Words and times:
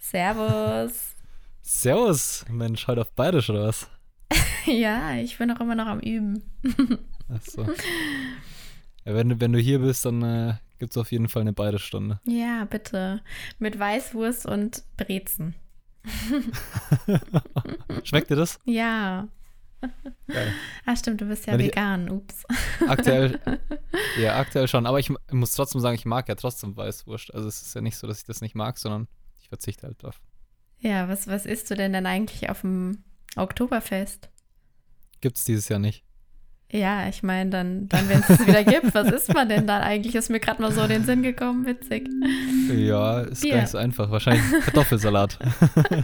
Servus. 0.00 1.14
Servus, 1.62 2.44
Mensch, 2.48 2.86
heute 2.88 3.02
auf 3.02 3.12
Bayerisch 3.12 3.50
oder 3.50 3.68
was? 3.68 3.86
ja, 4.66 5.14
ich 5.16 5.36
bin 5.38 5.50
auch 5.50 5.60
immer 5.60 5.74
noch 5.74 5.86
am 5.86 6.00
Üben. 6.00 6.42
Achso. 7.28 7.62
Ja, 9.04 9.14
wenn, 9.14 9.28
du, 9.28 9.40
wenn 9.40 9.52
du 9.52 9.58
hier 9.58 9.78
bist, 9.78 10.04
dann 10.06 10.22
äh, 10.22 10.54
gibt 10.78 10.92
es 10.92 10.96
auf 10.96 11.12
jeden 11.12 11.28
Fall 11.28 11.42
eine 11.42 11.52
Bayerischstunde. 11.52 12.18
Ja, 12.26 12.64
bitte. 12.64 13.20
Mit 13.58 13.78
Weißwurst 13.78 14.46
und 14.46 14.82
Brezen. 14.96 15.54
Schmeckt 18.04 18.30
dir 18.30 18.36
das? 18.36 18.58
Ja. 18.64 19.28
Geil. 20.28 20.52
Ah, 20.86 20.96
stimmt, 20.96 21.20
du 21.20 21.26
bist 21.26 21.46
ja 21.46 21.52
Wenn 21.52 21.60
ich- 21.60 21.66
vegan. 21.68 22.10
Ups. 22.10 22.44
Aktuell, 22.88 23.38
ja, 24.20 24.38
aktuell 24.38 24.66
schon. 24.66 24.86
Aber 24.86 24.98
ich, 24.98 25.12
muss 25.30 25.52
trotzdem 25.52 25.80
sagen, 25.82 25.94
ich 25.94 26.06
mag 26.06 26.26
ja 26.28 26.34
trotzdem 26.34 26.74
Weißwurst. 26.76 27.34
Also 27.34 27.48
es 27.48 27.60
ist 27.62 27.74
ja 27.74 27.80
nicht 27.82 27.96
so, 27.96 28.06
dass 28.06 28.18
ich 28.20 28.24
das 28.24 28.40
nicht 28.40 28.54
mag, 28.54 28.78
sondern 28.78 29.02
ich 29.04 29.08
verzichte 29.50 29.86
halt 29.86 30.02
drauf. 30.02 30.20
Ja, 30.78 31.08
was, 31.10 31.26
was 31.28 31.44
isst 31.44 31.70
du 31.70 31.74
denn 31.74 31.92
dann 31.92 32.06
eigentlich 32.06 32.48
auf 32.48 32.62
dem 32.62 33.04
Oktoberfest? 33.36 34.30
Gibt 35.20 35.36
es 35.36 35.44
dieses 35.44 35.68
Jahr 35.68 35.78
nicht. 35.78 36.02
Ja, 36.72 37.08
ich 37.08 37.22
meine, 37.22 37.50
dann, 37.50 37.88
dann 37.88 38.08
wenn 38.08 38.20
es 38.20 38.30
es 38.30 38.46
wieder 38.46 38.62
gibt, 38.64 38.94
was 38.94 39.10
isst 39.10 39.34
man 39.34 39.48
denn 39.48 39.66
dann 39.66 39.82
eigentlich? 39.82 40.14
Ist 40.14 40.30
mir 40.30 40.38
gerade 40.40 40.62
mal 40.62 40.72
so 40.72 40.80
in 40.82 40.88
den 40.88 41.04
Sinn 41.04 41.22
gekommen, 41.22 41.66
witzig. 41.66 42.08
Ja, 42.72 43.22
ist 43.22 43.42
Bier. 43.42 43.54
gar 43.54 43.60
nicht 43.62 43.70
so 43.70 43.78
einfach. 43.78 44.10
Wahrscheinlich 44.10 44.44
Kartoffelsalat. 44.64 45.36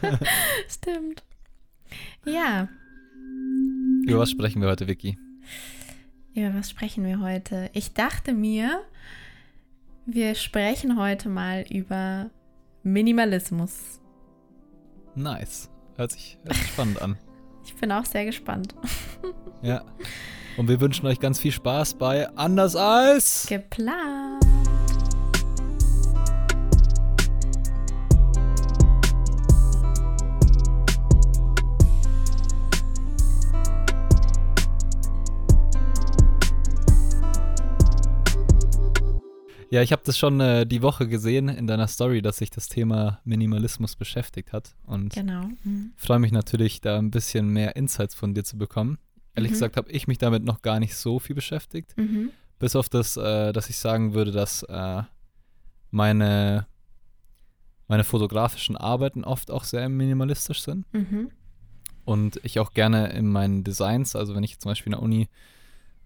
Stimmt. 0.68 1.22
Ja, 2.26 2.68
Über 4.06 4.18
was 4.18 4.30
sprechen 4.30 4.60
wir 4.60 4.68
heute, 4.68 4.86
Vicky? 4.88 5.16
über 6.34 6.52
was 6.54 6.68
sprechen 6.68 7.04
wir 7.04 7.20
heute? 7.20 7.70
Ich 7.72 7.94
dachte 7.94 8.34
mir, 8.34 8.82
wir 10.04 10.34
sprechen 10.34 10.98
heute 10.98 11.28
mal 11.30 11.64
über 11.70 12.28
Minimalismus. 12.86 14.00
Nice. 15.16 15.68
Hört 15.96 16.12
sich, 16.12 16.38
hört 16.44 16.54
sich 16.54 16.68
spannend 16.68 17.02
an. 17.02 17.18
Ich 17.68 17.74
bin 17.74 17.90
auch 17.90 18.04
sehr 18.04 18.24
gespannt. 18.24 18.76
Ja. 19.60 19.82
Und 20.56 20.68
wir 20.68 20.80
wünschen 20.80 21.04
euch 21.08 21.18
ganz 21.18 21.40
viel 21.40 21.50
Spaß 21.50 21.94
bei 21.94 22.28
Anders 22.36 22.76
als. 22.76 23.46
Geplant. 23.48 24.25
Ja, 39.70 39.82
ich 39.82 39.90
habe 39.92 40.02
das 40.04 40.16
schon 40.16 40.40
äh, 40.40 40.64
die 40.66 40.80
Woche 40.82 41.08
gesehen 41.08 41.48
in 41.48 41.66
deiner 41.66 41.88
Story, 41.88 42.22
dass 42.22 42.36
sich 42.36 42.50
das 42.50 42.68
Thema 42.68 43.20
Minimalismus 43.24 43.96
beschäftigt 43.96 44.52
hat. 44.52 44.76
Und 44.84 45.12
Genau. 45.14 45.48
Mhm. 45.64 45.92
freue 45.96 46.20
mich 46.20 46.30
natürlich, 46.32 46.80
da 46.80 46.98
ein 46.98 47.10
bisschen 47.10 47.48
mehr 47.48 47.74
Insights 47.76 48.14
von 48.14 48.32
dir 48.34 48.44
zu 48.44 48.56
bekommen. 48.58 48.98
Ehrlich 49.34 49.50
Mhm. 49.50 49.54
gesagt 49.54 49.76
habe 49.76 49.90
ich 49.90 50.06
mich 50.06 50.18
damit 50.18 50.44
noch 50.44 50.62
gar 50.62 50.78
nicht 50.78 50.94
so 50.94 51.18
viel 51.18 51.34
beschäftigt. 51.34 51.96
Mhm. 51.96 52.30
Bis 52.58 52.76
auf 52.76 52.88
das, 52.88 53.16
äh, 53.16 53.52
dass 53.52 53.68
ich 53.68 53.76
sagen 53.78 54.14
würde, 54.14 54.30
dass 54.30 54.62
äh, 54.62 55.02
meine, 55.90 56.66
meine 57.88 58.04
fotografischen 58.04 58.76
Arbeiten 58.76 59.24
oft 59.24 59.50
auch 59.50 59.64
sehr 59.64 59.88
minimalistisch 59.88 60.62
sind. 60.62 60.86
Mhm. 60.94 61.30
Und 62.04 62.38
ich 62.44 62.60
auch 62.60 62.72
gerne 62.72 63.08
in 63.12 63.26
meinen 63.26 63.64
Designs, 63.64 64.14
also 64.14 64.34
wenn 64.36 64.44
ich 64.44 64.60
zum 64.60 64.70
Beispiel 64.70 64.92
in 64.92 64.98
der 64.98 65.02
Uni 65.02 65.28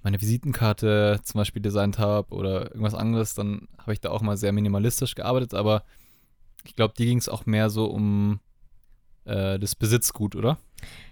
meine 0.02 0.20
Visitenkarte 0.20 1.20
zum 1.22 1.38
Beispiel 1.38 1.62
designt 1.62 1.98
habe 1.98 2.34
oder 2.34 2.70
irgendwas 2.70 2.94
anderes, 2.94 3.34
dann 3.34 3.68
habe 3.78 3.92
ich 3.92 4.00
da 4.00 4.10
auch 4.10 4.22
mal 4.22 4.36
sehr 4.36 4.52
minimalistisch 4.52 5.14
gearbeitet, 5.14 5.54
aber 5.54 5.84
ich 6.64 6.76
glaube, 6.76 6.94
die 6.96 7.06
ging 7.06 7.18
es 7.18 7.28
auch 7.28 7.46
mehr 7.46 7.70
so 7.70 7.86
um 7.86 8.40
äh, 9.24 9.58
das 9.58 9.74
Besitzgut, 9.74 10.36
oder? 10.36 10.58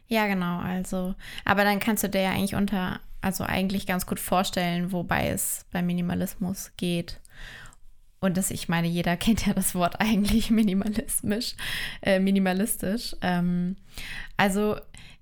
Ja, 0.07 0.27
genau. 0.27 0.59
Also, 0.59 1.15
aber 1.45 1.65
dann 1.65 1.81
kannst 1.81 2.03
du 2.03 2.09
dir 2.09 2.23
ja 2.23 2.31
eigentlich 2.31 2.55
unter, 2.55 3.01
also 3.21 3.45
eigentlich 3.45 3.87
ganz 3.87 4.07
gut 4.07 4.21
vorstellen, 4.21 4.93
wobei 4.93 5.29
es 5.29 5.67
beim 5.71 5.87
Minimalismus 5.87 6.73
geht. 6.77 7.21
Und 8.21 8.37
das, 8.37 8.51
ich 8.51 8.69
meine, 8.69 8.89
jeder 8.89 9.17
kennt 9.19 9.47
ja 9.47 9.53
das 9.53 9.75
Wort 9.75 10.01
eigentlich 10.01 10.51
minimalismisch, 10.51 11.55
äh, 12.03 12.19
minimalistisch. 12.19 13.15
Ähm, 13.21 13.77
also, 14.37 14.77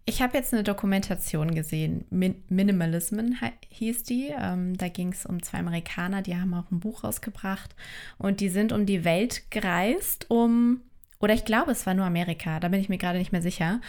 ich 0.09 0.23
habe 0.23 0.39
jetzt 0.39 0.55
eine 0.55 0.63
Dokumentation 0.63 1.53
gesehen, 1.53 2.05
Min 2.11 2.37
Minimalism 2.49 3.19
hei- 3.41 3.53
hieß 3.69 4.05
die. 4.05 4.33
Ähm, 4.39 4.79
da 4.79 4.89
ging 4.89 5.13
es 5.13 5.27
um 5.27 5.43
zwei 5.43 5.59
Amerikaner, 5.59 6.23
die 6.23 6.37
haben 6.37 6.55
auch 6.55 6.71
ein 6.71 6.79
Buch 6.79 7.03
rausgebracht 7.03 7.75
und 8.17 8.39
die 8.41 8.49
sind 8.49 8.73
um 8.73 8.87
die 8.87 9.05
Welt 9.05 9.51
gereist, 9.51 10.31
um, 10.31 10.81
oder 11.19 11.35
ich 11.35 11.45
glaube, 11.45 11.73
es 11.73 11.87
war 11.87 11.95
nur 11.95 12.05
Amerika, 12.05 12.61
da 12.61 12.69
bin 12.69 12.79
ich 12.81 12.89
mir 12.89 12.99
gerade 12.99 13.19
nicht 13.19 13.33
mehr 13.33 13.43
sicher. 13.43 13.81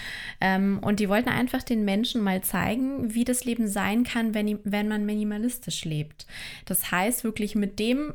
Ähm, 0.42 0.80
und 0.82 1.00
die 1.00 1.08
wollten 1.08 1.30
einfach 1.30 1.62
den 1.62 1.86
Menschen 1.86 2.22
mal 2.22 2.42
zeigen, 2.42 3.14
wie 3.14 3.24
das 3.24 3.46
Leben 3.46 3.68
sein 3.68 4.04
kann, 4.04 4.34
wenn, 4.34 4.60
wenn 4.64 4.88
man 4.88 5.06
minimalistisch 5.06 5.86
lebt. 5.86 6.26
Das 6.66 6.90
heißt, 6.90 7.24
wirklich 7.24 7.54
mit 7.54 7.78
dem 7.78 8.14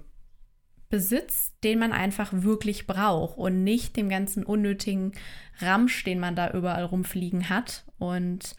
Besitz, 0.89 1.53
den 1.65 1.79
man 1.79 1.93
einfach 1.93 2.33
wirklich 2.35 2.87
braucht 2.87 3.39
und 3.39 3.65
nicht 3.65 3.97
dem 3.97 4.11
ganzen 4.11 4.45
unnötigen 4.45 5.13
Ramsch, 5.61 6.05
den 6.05 6.21
man 6.21 6.37
da 6.37 6.51
überall 6.51 6.85
rumfliegen 6.85 7.49
hat. 7.49 7.85
Und 8.11 8.57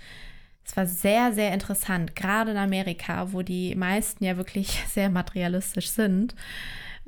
es 0.66 0.78
war 0.78 0.86
sehr, 0.86 1.34
sehr 1.34 1.54
interessant, 1.54 2.16
gerade 2.16 2.52
in 2.52 2.58
Amerika, 2.58 3.34
wo 3.34 3.42
die 3.42 3.76
meisten 3.76 4.24
ja 4.24 4.38
wirklich 4.38 4.82
sehr 4.90 5.10
materialistisch 5.10 5.90
sind. 5.90 6.36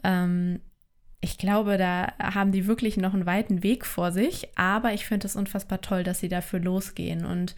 Ähm, 0.04 0.60
ich 1.22 1.38
glaube, 1.38 1.78
da 1.78 2.14
haben 2.20 2.52
die 2.52 2.68
wirklich 2.68 2.98
noch 2.98 3.14
einen 3.14 3.26
weiten 3.26 3.64
Weg 3.64 3.86
vor 3.86 4.12
sich, 4.12 4.50
aber 4.56 4.94
ich 4.94 5.06
finde 5.06 5.26
es 5.28 5.36
unfassbar 5.36 5.82
toll, 5.82 6.04
dass 6.04 6.20
sie 6.20 6.30
dafür 6.30 6.60
losgehen. 6.60 7.26
Und 7.26 7.56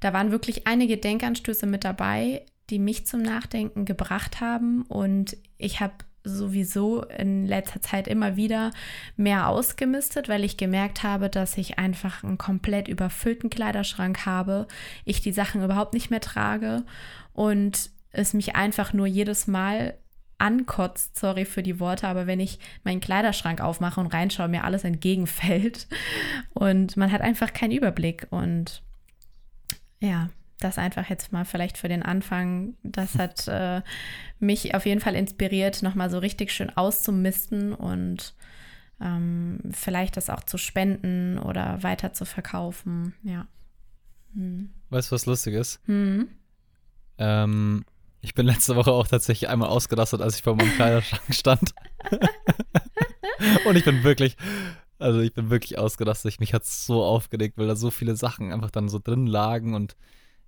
da 0.00 0.12
waren 0.12 0.30
wirklich 0.30 0.66
einige 0.66 0.98
Denkanstöße 0.98 1.66
mit 1.66 1.84
dabei, 1.84 2.44
die 2.70 2.78
mich 2.78 3.06
zum 3.06 3.22
Nachdenken 3.22 3.86
gebracht 3.86 4.40
haben. 4.40 4.82
Und 4.82 5.36
ich 5.58 5.80
habe 5.80 5.94
sowieso 6.24 7.02
in 7.02 7.46
letzter 7.46 7.80
Zeit 7.80 8.08
immer 8.08 8.36
wieder 8.36 8.70
mehr 9.16 9.48
ausgemistet, 9.48 10.28
weil 10.28 10.44
ich 10.44 10.56
gemerkt 10.56 11.02
habe, 11.02 11.28
dass 11.28 11.58
ich 11.58 11.78
einfach 11.78 12.22
einen 12.22 12.38
komplett 12.38 12.88
überfüllten 12.88 13.50
Kleiderschrank 13.50 14.24
habe, 14.26 14.66
ich 15.04 15.20
die 15.20 15.32
Sachen 15.32 15.62
überhaupt 15.62 15.94
nicht 15.94 16.10
mehr 16.10 16.20
trage 16.20 16.84
und 17.32 17.90
es 18.10 18.34
mich 18.34 18.54
einfach 18.56 18.92
nur 18.92 19.06
jedes 19.06 19.46
Mal 19.46 19.94
ankotzt, 20.38 21.18
sorry 21.18 21.44
für 21.44 21.62
die 21.62 21.78
Worte, 21.78 22.08
aber 22.08 22.26
wenn 22.26 22.40
ich 22.40 22.58
meinen 22.82 23.00
Kleiderschrank 23.00 23.60
aufmache 23.60 24.00
und 24.00 24.08
reinschaue, 24.08 24.48
mir 24.48 24.64
alles 24.64 24.82
entgegenfällt. 24.82 25.86
Und 26.52 26.96
man 26.96 27.12
hat 27.12 27.20
einfach 27.20 27.52
keinen 27.52 27.70
Überblick 27.70 28.26
und 28.30 28.82
ja, 30.00 30.30
das 30.64 30.78
einfach 30.78 31.08
jetzt 31.08 31.32
mal 31.32 31.44
vielleicht 31.44 31.78
für 31.78 31.88
den 31.88 32.02
Anfang, 32.02 32.74
das 32.82 33.14
hat 33.16 33.46
äh, 33.48 33.82
mich 34.38 34.74
auf 34.74 34.86
jeden 34.86 35.00
Fall 35.00 35.14
inspiriert, 35.14 35.82
nochmal 35.82 36.10
so 36.10 36.18
richtig 36.18 36.52
schön 36.52 36.70
auszumisten 36.76 37.74
und 37.74 38.34
ähm, 39.00 39.60
vielleicht 39.70 40.16
das 40.16 40.30
auch 40.30 40.44
zu 40.44 40.58
spenden 40.58 41.38
oder 41.38 41.82
weiter 41.82 42.12
zu 42.12 42.24
verkaufen, 42.24 43.14
ja. 43.22 43.46
Hm. 44.34 44.70
Weißt 44.90 45.10
du, 45.10 45.14
was 45.14 45.26
lustig 45.26 45.54
ist? 45.54 45.80
Hm. 45.86 46.28
Ähm, 47.18 47.84
ich 48.20 48.34
bin 48.34 48.46
letzte 48.46 48.76
Woche 48.76 48.92
auch 48.92 49.06
tatsächlich 49.06 49.50
einmal 49.50 49.68
ausgerastet, 49.68 50.20
als 50.20 50.36
ich 50.36 50.42
vor 50.42 50.54
meinem 50.54 50.72
Kleiderschrank 50.74 51.34
stand. 51.34 51.74
Und 53.66 53.76
ich 53.76 53.84
bin 53.84 54.04
wirklich, 54.04 54.36
also 54.98 55.20
ich 55.20 55.34
bin 55.34 55.50
wirklich 55.50 55.78
ausgerastet. 55.78 56.32
Ich, 56.32 56.40
mich 56.40 56.54
hat 56.54 56.64
so 56.64 57.02
aufgeregt, 57.02 57.58
weil 57.58 57.66
da 57.66 57.76
so 57.76 57.90
viele 57.90 58.16
Sachen 58.16 58.52
einfach 58.52 58.70
dann 58.70 58.88
so 58.88 59.00
drin 59.02 59.26
lagen 59.26 59.74
und 59.74 59.96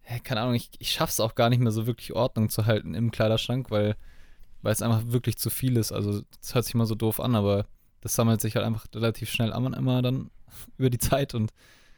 ja, 0.09 0.19
keine 0.19 0.41
Ahnung, 0.42 0.54
ich, 0.54 0.70
ich 0.78 0.91
schaff's 0.92 1.20
auch 1.20 1.34
gar 1.34 1.48
nicht 1.50 1.60
mehr 1.60 1.72
so 1.72 1.87
wirklich 1.87 2.12
Ordnung 2.12 2.48
zu 2.50 2.66
halten 2.66 2.94
im 2.94 3.10
Kleiderschrank, 3.10 3.70
weil, 3.70 3.97
weil 4.62 4.72
es 4.72 4.82
einfach 4.82 5.03
wirklich 5.06 5.37
zu 5.38 5.50
viel 5.50 5.76
ist. 5.76 5.92
Also 5.92 6.22
das 6.41 6.54
hört 6.54 6.65
sich 6.65 6.75
immer 6.75 6.87
so 6.87 6.94
doof 6.94 7.20
an, 7.20 7.34
aber 7.34 7.66
das 8.00 8.15
sammelt 8.15 8.41
sich 8.41 8.56
halt 8.56 8.66
einfach 8.66 8.87
relativ 8.94 9.31
schnell 9.31 9.53
an 9.53 9.72
immer 9.72 10.03
dann 10.03 10.30
über 10.78 10.91
die 10.91 10.98
Zeit 10.98 11.34
und 11.34 11.53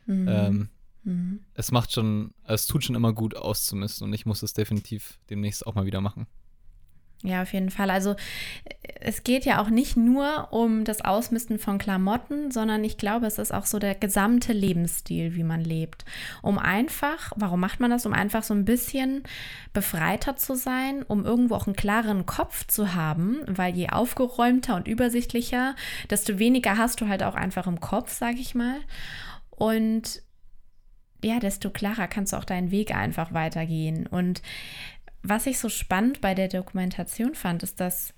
Mhm. 0.09 0.29
ähm, 0.29 0.69
Mhm. 1.03 1.41
es 1.55 1.73
macht 1.73 1.93
schon, 1.93 2.33
es 2.45 2.67
tut 2.67 2.85
schon 2.85 2.95
immer 2.97 3.13
gut 3.13 3.37
auszumisten 3.37 4.07
und 4.07 4.13
ich 4.13 4.25
muss 4.27 4.43
es 4.43 4.53
definitiv 4.53 5.19
demnächst 5.31 5.67
auch 5.67 5.75
mal 5.75 5.85
wieder 5.87 6.01
machen. 6.01 6.27
Ja, 7.27 7.43
auf 7.43 7.53
jeden 7.53 7.71
Fall. 7.71 7.91
Also 7.91 8.15
es 9.01 9.25
geht 9.25 9.45
ja 9.45 9.61
auch 9.61 9.69
nicht 9.69 9.97
nur 9.97 10.53
um 10.53 10.85
das 10.85 11.01
Ausmisten 11.01 11.59
von 11.59 11.77
Klamotten, 11.77 12.53
sondern 12.53 12.85
ich 12.85 12.99
glaube, 12.99 13.27
es 13.27 13.39
ist 13.39 13.53
auch 13.53 13.67
so 13.67 13.81
der 13.81 13.97
gesamte 13.97 14.53
Lebensstil, 14.53 15.35
wie 15.35 15.43
man 15.43 15.61
lebt. 15.61 16.05
Um 16.41 16.57
einfach, 16.57 17.33
warum 17.35 17.59
macht 17.59 17.81
man 17.81 17.91
das? 17.91 18.07
Um 18.07 18.13
einfach 18.13 18.45
so 18.45 18.55
ein 18.55 18.65
bisschen 18.65 19.25
befreiter 19.73 20.37
zu 20.37 20.55
sein, 20.55 21.03
um 21.03 21.25
irgendwo 21.25 21.57
auch 21.57 21.67
einen 21.67 21.75
klareren 21.75 22.27
Kopf 22.27 22.65
zu 22.69 22.95
haben, 22.95 23.41
weil 23.49 23.75
je 23.75 23.89
aufgeräumter 23.89 24.77
und 24.77 24.87
übersichtlicher, 24.87 25.75
desto 26.11 26.39
weniger 26.39 26.79
hast 26.79 27.01
du 27.01 27.09
halt 27.09 27.25
auch 27.25 27.35
einfach 27.35 27.67
im 27.67 27.81
Kopf, 27.81 28.13
sag 28.13 28.37
ich 28.37 28.55
mal. 28.55 28.77
Und 29.51 30.23
ja, 31.25 31.41
desto 31.41 31.71
klarer 31.71 32.07
kannst 32.07 32.33
du 32.33 32.37
auch 32.37 32.45
deinen 32.45 32.71
Weg 32.71 32.95
einfach 32.95 33.35
weitergehen. 33.35 34.07
Und 34.07 34.43
was 35.29 35.47
ich 35.47 35.59
so 35.59 35.69
spannend 35.69 36.21
bei 36.21 36.35
der 36.35 36.49
Dokumentation 36.49 37.35
fand, 37.35 37.63
ist, 37.63 37.81
dass 37.81 38.15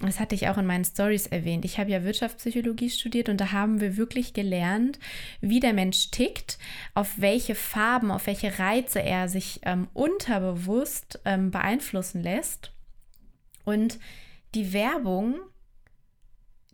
das 0.00 0.20
hatte 0.20 0.36
ich 0.36 0.48
auch 0.48 0.58
in 0.58 0.66
meinen 0.66 0.84
Stories 0.84 1.26
erwähnt. 1.26 1.64
Ich 1.64 1.80
habe 1.80 1.90
ja 1.90 2.04
Wirtschaftspsychologie 2.04 2.88
studiert 2.88 3.28
und 3.28 3.40
da 3.40 3.50
haben 3.50 3.80
wir 3.80 3.96
wirklich 3.96 4.32
gelernt, 4.32 5.00
wie 5.40 5.58
der 5.58 5.72
Mensch 5.72 6.12
tickt, 6.12 6.56
auf 6.94 7.14
welche 7.16 7.56
Farben, 7.56 8.12
auf 8.12 8.28
welche 8.28 8.60
Reize 8.60 9.02
er 9.02 9.28
sich 9.28 9.60
ähm, 9.64 9.88
unterbewusst 9.94 11.18
ähm, 11.24 11.50
beeinflussen 11.50 12.22
lässt. 12.22 12.72
Und 13.64 13.98
die 14.54 14.72
Werbung 14.72 15.40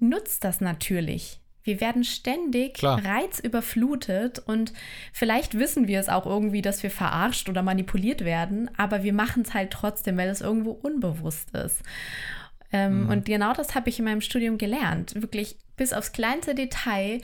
nutzt 0.00 0.44
das 0.44 0.60
natürlich. 0.60 1.40
Wir 1.64 1.80
werden 1.80 2.04
ständig 2.04 2.74
Klar. 2.74 3.02
reizüberflutet 3.04 4.38
und 4.38 4.72
vielleicht 5.12 5.58
wissen 5.58 5.88
wir 5.88 5.98
es 5.98 6.08
auch 6.08 6.26
irgendwie, 6.26 6.62
dass 6.62 6.82
wir 6.82 6.90
verarscht 6.90 7.48
oder 7.48 7.62
manipuliert 7.62 8.24
werden, 8.24 8.70
aber 8.76 9.02
wir 9.02 9.14
machen 9.14 9.42
es 9.42 9.54
halt 9.54 9.70
trotzdem, 9.70 10.16
weil 10.18 10.28
es 10.28 10.42
irgendwo 10.42 10.70
unbewusst 10.72 11.54
ist. 11.54 11.82
Ähm, 12.70 13.04
mhm. 13.04 13.08
Und 13.08 13.24
genau 13.24 13.54
das 13.54 13.74
habe 13.74 13.88
ich 13.88 13.98
in 13.98 14.04
meinem 14.04 14.20
Studium 14.20 14.58
gelernt. 14.58 15.14
Wirklich 15.14 15.56
bis 15.76 15.92
aufs 15.92 16.12
kleinste 16.12 16.54
Detail. 16.54 17.20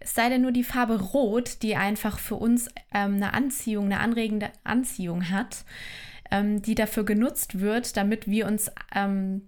Es 0.00 0.14
sei 0.14 0.28
denn 0.28 0.42
nur 0.42 0.52
die 0.52 0.64
Farbe 0.64 1.00
Rot, 1.00 1.62
die 1.62 1.76
einfach 1.76 2.18
für 2.18 2.36
uns 2.36 2.68
ähm, 2.92 3.14
eine 3.16 3.32
Anziehung, 3.32 3.86
eine 3.86 4.00
anregende 4.00 4.50
Anziehung 4.64 5.30
hat, 5.30 5.64
ähm, 6.30 6.62
die 6.62 6.74
dafür 6.74 7.04
genutzt 7.04 7.60
wird, 7.60 7.96
damit 7.96 8.28
wir 8.28 8.46
uns 8.46 8.72
ähm, 8.94 9.42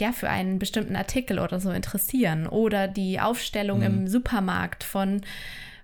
ja, 0.00 0.12
für 0.12 0.28
einen 0.28 0.58
bestimmten 0.58 0.96
Artikel 0.96 1.38
oder 1.38 1.60
so 1.60 1.70
interessieren. 1.70 2.46
Oder 2.46 2.88
die 2.88 3.20
Aufstellung 3.20 3.78
mhm. 3.78 3.84
im 3.84 4.08
Supermarkt 4.08 4.84
von, 4.84 5.22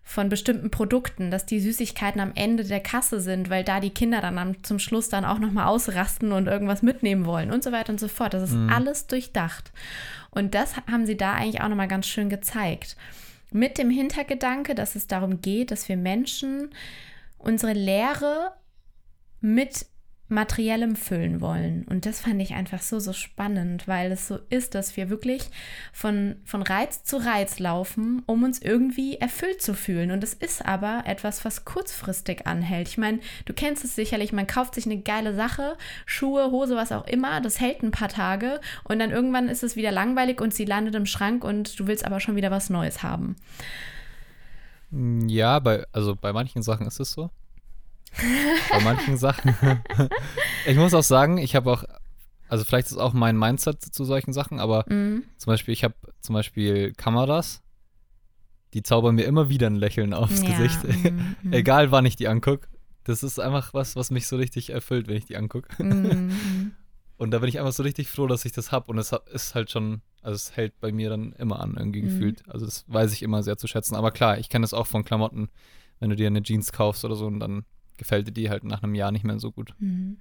von 0.03 0.29
bestimmten 0.29 0.71
Produkten, 0.71 1.31
dass 1.31 1.47
die 1.47 1.61
Süßigkeiten 1.61 2.21
am 2.21 2.33
Ende 2.35 2.65
der 2.65 2.81
Kasse 2.81 3.21
sind, 3.21 3.51
weil 3.51 3.65
da 3.65 3.81
die 3.81 3.91
Kinder 3.91 4.21
dann 4.21 4.39
am, 4.39 4.63
zum 4.65 4.79
Schluss 4.79 5.09
dann 5.09 5.25
auch 5.25 5.39
nochmal 5.39 5.67
ausrasten 5.67 6.33
und 6.33 6.47
irgendwas 6.47 6.83
mitnehmen 6.83 7.27
wollen 7.27 7.53
und 7.53 7.63
so 7.63 7.73
weiter 7.73 7.93
und 7.93 8.01
so 8.01 8.09
fort. 8.09 8.35
Das 8.35 8.51
ist 8.51 8.57
mhm. 8.57 8.71
alles 8.71 9.07
durchdacht. 9.07 9.73
Und 10.31 10.55
das 10.55 10.77
haben 10.91 11.07
sie 11.07 11.17
da 11.17 11.35
eigentlich 11.35 11.61
auch 11.61 11.69
nochmal 11.69 11.89
ganz 11.89 12.07
schön 12.07 12.29
gezeigt. 12.29 12.97
Mit 13.51 13.79
dem 13.79 13.91
Hintergedanke, 13.91 14.75
dass 14.75 14.95
es 14.95 15.07
darum 15.07 15.41
geht, 15.41 15.71
dass 15.71 15.89
wir 15.89 15.97
Menschen 15.97 16.71
unsere 17.39 17.73
Lehre 17.73 18.53
mit 19.41 19.87
Materiellem 20.29 20.95
füllen 20.95 21.41
wollen. 21.41 21.85
Und 21.89 22.05
das 22.05 22.21
fand 22.21 22.41
ich 22.43 22.55
einfach 22.55 22.83
so, 22.83 22.99
so 22.99 23.13
spannend, 23.13 23.89
weil 23.89 24.13
es 24.13 24.29
so 24.29 24.39
ist, 24.51 24.75
dass 24.75 24.97
wir 24.97 25.09
wirklich 25.09 25.49
von, 25.93 26.37
von 26.45 26.63
Reiz 26.63 27.03
zu 27.05 27.17
Reiz 27.17 27.59
laufen, 27.59 28.23
um 28.27 28.45
uns 28.45 28.61
irgendwie 28.61 29.17
erfüllt 29.17 29.63
zu 29.63 29.73
fühlen. 29.75 30.11
Und 30.11 30.23
es 30.23 30.35
ist 30.35 30.65
aber 30.67 31.05
etwas, 31.07 31.45
was 31.45 31.65
kurzfristig 31.65 32.47
anhält. 32.47 32.89
Ich 32.89 32.99
meine, 32.99 33.21
du 33.47 33.55
kennst 33.55 33.85
es 33.85 33.95
sicherlich, 33.95 34.33
man 34.33 34.47
kauft 34.47 34.75
sich 34.75 34.85
eine 34.85 35.01
geile 35.01 35.35
Sache, 35.35 35.77
Schuhe, 36.05 36.51
Hose, 36.51 36.77
was 36.77 36.93
auch 36.93 37.07
immer, 37.07 37.41
das 37.41 37.61
hält 37.61 37.83
ein 37.83 37.91
paar 37.91 38.09
Tage 38.09 38.61
und 38.85 38.99
dann 38.99 39.11
irgendwann 39.11 39.49
ist 39.49 39.63
es 39.63 39.77
wieder 39.77 39.93
langweilig 39.93 40.41
und 40.41 40.53
sie 40.53 40.65
landet 40.65 40.95
im 40.95 41.07
Schrank 41.07 41.43
und 41.45 41.79
du 41.81 41.87
willst 41.87 42.05
aber 42.05 42.21
schon 42.21 42.37
wieder 42.37 42.51
was 42.51 42.71
Neues 42.71 43.03
haben. 43.03 43.37
Ja, 44.91 45.59
bei, 45.59 45.85
also 45.93 46.17
bei 46.17 46.33
manchen 46.33 46.63
Sachen 46.63 46.87
ist 46.87 47.01
es 47.01 47.13
so. 47.13 47.31
Bei 48.71 48.81
manchen 48.81 49.17
Sachen. 49.17 49.55
ich 50.67 50.77
muss 50.77 50.95
auch 50.95 51.03
sagen, 51.03 51.39
ich 51.39 51.55
habe 51.55 51.71
auch, 51.71 51.85
also 52.49 52.65
vielleicht 52.65 52.89
ist 52.89 52.99
auch 52.99 53.13
mein 53.13 53.37
Mindset 53.37 53.83
zu 53.83 54.05
solchen 54.05 54.33
Sachen, 54.33 54.61
aber 54.61 54.85
mhm. 54.89 55.25
zum 55.37 55.53
Beispiel, 55.53 55.73
ich 55.73 55.85
habe 55.85 55.95
zum 56.21 56.35
Beispiel 56.35 56.93
Kameras, 56.95 57.63
die 58.75 58.83
zaubern 58.83 59.15
mir 59.15 59.25
immer 59.25 59.49
wieder 59.49 59.67
ein 59.67 59.77
Lächeln 59.77 60.13
aufs 60.13 60.43
ja. 60.43 60.51
Gesicht. 60.51 60.85
Mhm. 60.85 61.37
Egal 61.53 61.91
wann 61.91 62.07
ich 62.07 62.17
die 62.17 62.29
angucke. 62.29 62.69
Das 63.05 63.23
ist 63.23 63.41
einfach 63.41 63.73
was, 63.73 63.97
was 63.97 64.11
mich 64.11 64.27
so 64.27 64.37
richtig 64.37 64.71
erfüllt, 64.71 65.09
wenn 65.09 65.17
ich 65.17 65.27
die 65.27 65.37
angucke. 65.37 65.69
Mhm. 65.83 66.73
Und 67.17 67.33
da 67.33 67.41
bin 67.41 67.49
ich 67.49 67.59
einfach 67.59 67.73
so 67.73 67.83
richtig 67.83 68.09
froh, 68.09 68.29
dass 68.29 68.45
ich 68.45 68.53
das 68.53 68.71
habe. 68.71 68.93
Und 68.93 68.99
es 68.99 69.11
ist 69.33 69.57
halt 69.57 69.73
schon, 69.73 70.03
also 70.23 70.37
es 70.37 70.57
hält 70.57 70.79
bei 70.79 70.93
mir 70.93 71.11
dann 71.11 71.33
immer 71.33 71.59
an, 71.59 71.75
irgendwie 71.77 72.03
mhm. 72.03 72.11
gefühlt. 72.11 72.49
Also 72.49 72.65
das 72.65 72.85
weiß 72.87 73.13
ich 73.13 73.25
immer 73.25 73.43
sehr 73.43 73.57
zu 73.57 73.67
schätzen. 73.67 73.97
Aber 73.97 74.13
klar, 74.13 74.39
ich 74.39 74.49
kenne 74.49 74.63
das 74.63 74.73
auch 74.73 74.87
von 74.87 75.05
Klamotten, 75.05 75.49
wenn 75.99 76.11
du 76.11 76.17
dir 76.17 76.29
eine 76.29 76.45
Jeans 76.45 76.71
kaufst 76.71 77.05
oder 77.05 77.17
so 77.17 77.27
und 77.27 77.41
dann 77.41 77.65
gefällt 77.99 78.29
dir 78.29 78.33
die 78.33 78.51
halt 78.51 78.65
nach 78.65 78.83
einem 78.83 78.95
Jahr 78.95 79.13
nicht 79.13 79.25
mehr 79.25 79.39
so 79.39 79.53
gut. 79.53 79.75
Mhm. 79.79 80.19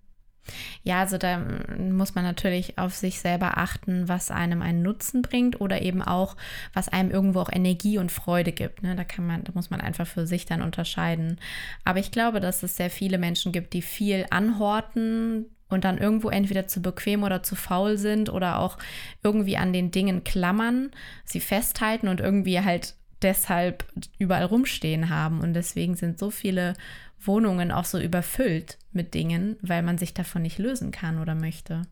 Ja, 0.84 1.02
also 1.02 1.18
da 1.18 1.42
muss 1.78 2.16
man 2.16 2.24
natürlich 2.24 2.78
auf 2.78 2.96
sich 2.96 3.20
selber 3.20 3.58
achten, 3.58 4.08
was 4.08 4.32
einem 4.32 4.62
einen 4.62 4.82
Nutzen 4.82 5.22
bringt 5.22 5.60
oder 5.60 5.82
eben 5.82 6.02
auch, 6.02 6.36
was 6.74 6.88
einem 6.90 7.12
irgendwo 7.12 7.42
auch 7.42 7.52
Energie 7.52 7.98
und 7.98 8.12
Freude 8.12 8.52
gibt. 8.52 8.84
Ne? 8.84 8.96
Da 8.96 9.04
kann 9.04 9.28
man, 9.28 9.44
da 9.44 9.52
muss 9.54 9.70
man 9.70 9.82
einfach 9.82 10.08
für 10.08 10.26
sich 10.26 10.46
dann 10.46 10.62
unterscheiden. 10.62 11.38
Aber 11.84 12.00
ich 12.00 12.12
glaube, 12.12 12.40
dass 12.40 12.64
es 12.64 12.78
sehr 12.78 12.90
viele 12.90 13.18
Menschen 13.18 13.52
gibt, 13.52 13.74
die 13.74 13.82
viel 13.82 14.26
anhorten 14.30 15.48
und 15.70 15.84
dann 15.84 15.98
irgendwo 15.98 16.30
entweder 16.30 16.68
zu 16.68 16.82
bequem 16.82 17.24
oder 17.24 17.44
zu 17.44 17.56
faul 17.56 17.98
sind 17.98 18.30
oder 18.30 18.60
auch 18.60 18.78
irgendwie 19.24 19.58
an 19.58 19.74
den 19.74 19.92
Dingen 19.92 20.24
klammern, 20.24 20.92
sie 21.26 21.42
festhalten 21.42 22.08
und 22.08 22.22
irgendwie 22.22 22.62
halt 22.62 22.96
deshalb 23.22 23.86
überall 24.20 24.46
rumstehen 24.46 25.10
haben. 25.10 25.42
Und 25.42 25.54
deswegen 25.54 25.96
sind 25.96 26.20
so 26.20 26.30
viele 26.30 26.74
Wohnungen 27.20 27.72
auch 27.72 27.86
so 27.86 28.00
überfüllt 28.00 28.78
mit 28.92 29.14
Dingen, 29.14 29.58
weil 29.62 29.82
man 29.82 29.98
sich 29.98 30.14
davon 30.14 30.42
nicht 30.42 30.60
lösen 30.60 30.92
kann 30.92 31.20
oder 31.20 31.36
möchte. 31.36 31.84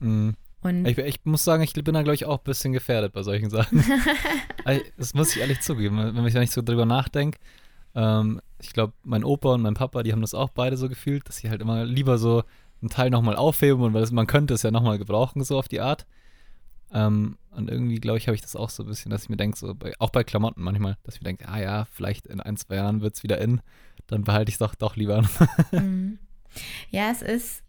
Mhm. 0.00 0.34
Und 0.60 0.86
ich, 0.86 0.98
ich, 0.98 1.20
muss 1.24 1.44
sagen, 1.44 1.62
ich 1.62 1.72
bin 1.72 1.94
da, 1.94 2.02
glaube 2.02 2.16
ich, 2.16 2.24
auch 2.24 2.38
ein 2.38 2.44
bisschen 2.44 2.72
gefährdet 2.72 3.12
bei 3.12 3.22
solchen 3.22 3.48
Sachen. 3.48 3.84
das 4.96 5.14
muss 5.14 5.34
ich 5.34 5.40
ehrlich 5.40 5.60
zugeben, 5.60 5.98
wenn 5.98 6.26
ich, 6.26 6.34
nicht 6.34 6.52
so 6.52 6.62
drüber 6.62 6.84
nachdenke. 6.84 7.38
Ähm, 7.94 8.40
ich 8.60 8.72
glaube, 8.72 8.92
mein 9.04 9.22
Opa 9.22 9.54
und 9.54 9.62
mein 9.62 9.74
Papa, 9.74 10.02
die 10.02 10.12
haben 10.12 10.20
das 10.20 10.34
auch 10.34 10.50
beide 10.50 10.76
so 10.76 10.88
gefühlt, 10.88 11.28
dass 11.28 11.36
sie 11.36 11.48
halt 11.48 11.62
immer 11.62 11.84
lieber 11.84 12.18
so 12.18 12.42
einen 12.82 12.90
Teil 12.90 13.10
nochmal 13.10 13.36
aufheben 13.36 13.82
und 13.82 13.94
weil 13.94 14.00
das, 14.00 14.10
man 14.10 14.26
könnte 14.26 14.54
es 14.54 14.62
ja 14.62 14.70
nochmal 14.70 14.98
gebrauchen, 14.98 15.44
so 15.44 15.58
auf 15.58 15.68
die 15.68 15.80
Art. 15.80 16.06
Ähm, 16.92 17.36
und 17.50 17.70
irgendwie, 17.70 18.00
glaube 18.00 18.18
ich, 18.18 18.28
habe 18.28 18.34
ich 18.34 18.42
das 18.42 18.56
auch 18.56 18.70
so 18.70 18.82
ein 18.82 18.88
bisschen, 18.88 19.10
dass 19.10 19.24
ich 19.24 19.28
mir 19.28 19.36
denke, 19.36 19.58
so 19.58 19.74
auch 19.98 20.10
bei 20.10 20.24
Klamotten 20.24 20.62
manchmal, 20.62 20.96
dass 21.02 21.16
ich 21.16 21.20
mir 21.20 21.26
denke, 21.26 21.48
ah 21.48 21.60
ja, 21.60 21.84
vielleicht 21.90 22.26
in 22.26 22.40
ein, 22.40 22.56
zwei 22.56 22.76
Jahren 22.76 23.00
wird 23.00 23.14
es 23.14 23.22
wieder 23.22 23.40
in 23.40 23.60
dann 24.08 24.24
behalte 24.24 24.48
ich 24.48 24.56
es 24.56 24.58
doch, 24.58 24.74
doch 24.74 24.96
lieber. 24.96 25.22
Mhm. 25.70 26.18
Ja, 26.90 27.10
es 27.10 27.20
ist, 27.20 27.62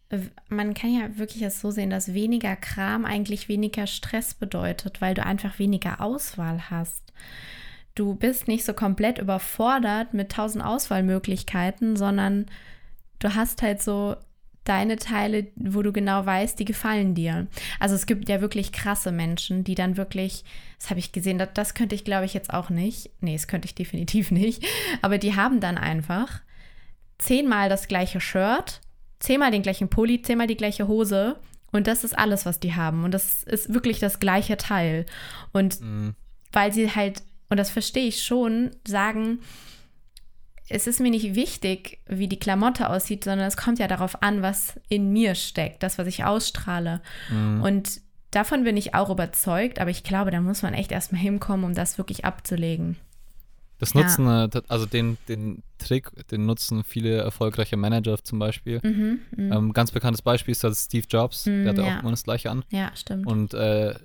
man 0.48 0.74
kann 0.74 0.94
ja 0.94 1.18
wirklich 1.18 1.44
es 1.44 1.60
so 1.60 1.70
sehen, 1.70 1.90
dass 1.90 2.14
weniger 2.14 2.56
Kram 2.56 3.04
eigentlich 3.04 3.50
weniger 3.50 3.88
Stress 3.88 4.34
bedeutet, 4.34 5.02
weil 5.02 5.14
du 5.14 5.24
einfach 5.24 5.60
weniger 5.60 6.00
Auswahl 6.00 6.70
hast. 6.72 7.04
Du 7.94 8.16
bist 8.16 8.48
nicht 8.48 8.64
so 8.64 8.74
komplett 8.74 9.20
überfordert 9.20 10.14
mit 10.14 10.32
tausend 10.32 10.64
Auswahlmöglichkeiten, 10.64 11.98
sondern 11.98 12.46
du 13.20 13.36
hast 13.36 13.62
halt 13.62 13.84
so 13.84 14.16
deine 14.70 14.98
Teile, 14.98 15.48
wo 15.56 15.82
du 15.82 15.92
genau 15.92 16.26
weißt, 16.26 16.60
die 16.60 16.66
gefallen 16.66 17.16
dir. 17.16 17.48
Also 17.80 17.96
es 17.96 18.06
gibt 18.06 18.30
ja 18.30 18.40
wirklich 18.40 18.72
krasse 18.72 19.12
Menschen, 19.12 19.64
die 19.64 19.74
dann 19.74 19.98
wirklich, 19.98 20.44
das 20.78 20.92
habe 20.92 21.00
ich 21.00 21.12
gesehen, 21.12 21.40
das, 21.40 21.50
das 21.56 21.74
könnte 21.74 21.96
ich 21.96 22.06
glaube 22.06 22.26
ich 22.26 22.36
jetzt 22.36 22.54
auch 22.54 22.70
nicht. 22.70 23.10
Nee, 23.20 23.34
das 23.34 23.48
könnte 23.48 23.66
ich 23.66 23.76
definitiv 23.76 24.30
nicht. 24.32 24.64
Aber 25.02 25.18
die 25.18 25.36
haben 25.36 25.60
dann 25.60 25.78
einfach 25.78 26.42
zehnmal 27.18 27.68
das 27.68 27.88
gleiche 27.88 28.22
Shirt, 28.22 28.82
zehnmal 29.20 29.52
den 29.52 29.64
gleichen 29.64 29.90
Pulli, 29.90 30.22
zehnmal 30.22 30.48
die 30.48 30.58
gleiche 30.58 30.88
Hose. 30.88 31.38
Und 31.72 31.88
das 31.88 32.04
ist 32.04 32.18
alles, 32.18 32.46
was 32.46 32.60
die 32.60 32.76
haben. 32.76 33.04
Und 33.04 33.12
das 33.12 33.44
ist 33.44 33.74
wirklich 33.74 34.00
das 34.00 34.20
gleiche 34.20 34.58
Teil. 34.58 35.06
Und 35.52 35.82
mhm. 35.82 36.16
weil 36.52 36.72
sie 36.72 36.92
halt, 36.92 37.24
und 37.50 37.58
das 37.58 37.70
verstehe 37.70 38.08
ich 38.08 38.24
schon, 38.24 38.72
sagen, 38.88 39.40
es 40.70 40.88
ist 40.88 41.00
mir 41.00 41.10
nicht 41.10 41.36
wichtig, 41.36 42.00
wie 42.08 42.28
die 42.28 42.40
Klamotte 42.40 42.90
aussieht, 42.90 43.24
sondern 43.24 43.48
es 43.48 43.58
kommt 43.58 43.80
ja 43.80 43.88
darauf 43.88 44.22
an, 44.22 44.42
was 44.42 44.80
in 44.88 45.12
mir 45.12 45.36
steckt, 45.36 45.84
das, 45.84 45.98
was 45.98 46.08
ich 46.08 46.24
ausstrahle. 46.24 47.02
Mhm. 47.30 47.62
Und 47.62 48.02
davon 48.32 48.64
bin 48.64 48.78
ich 48.78 48.94
auch 48.94 49.10
überzeugt, 49.10 49.80
aber 49.80 49.90
ich 49.90 50.04
glaube, 50.04 50.32
da 50.32 50.42
muss 50.42 50.62
man 50.62 50.74
echt 50.74 50.92
erstmal 50.92 51.22
hinkommen, 51.22 51.66
um 51.66 51.74
das 51.74 51.98
wirklich 51.98 52.26
abzulegen. 52.26 52.98
Das 53.80 53.94
nutzen, 53.94 54.26
ja. 54.26 54.46
Äh, 54.46 54.62
also 54.68 54.86
den, 54.86 55.18
den 55.28 55.64
Trick, 55.78 56.12
den 56.28 56.46
nutzen 56.46 56.84
viele 56.84 57.18
erfolgreiche 57.18 57.78
Manager 57.78 58.22
zum 58.22 58.38
Beispiel. 58.38 58.82
Mhm, 58.84 59.20
mh. 59.36 59.56
ähm, 59.56 59.74
ganz 59.74 59.92
bekanntes 59.92 60.22
Beispiel 60.22 60.52
ist 60.52 60.64
das 60.64 60.86
Steve 60.86 61.06
Jobs, 61.10 61.46
mhm, 61.46 61.64
der 61.64 61.70
hatte 61.70 61.82
ja. 61.84 61.96
auch 61.96 62.02
immer 62.02 62.12
das 62.12 62.24
gleiche 62.24 62.52
an. 62.52 62.64
Ja, 62.70 62.92
stimmt. 62.94 63.26
Und 63.26 63.54
äh, 63.54 63.96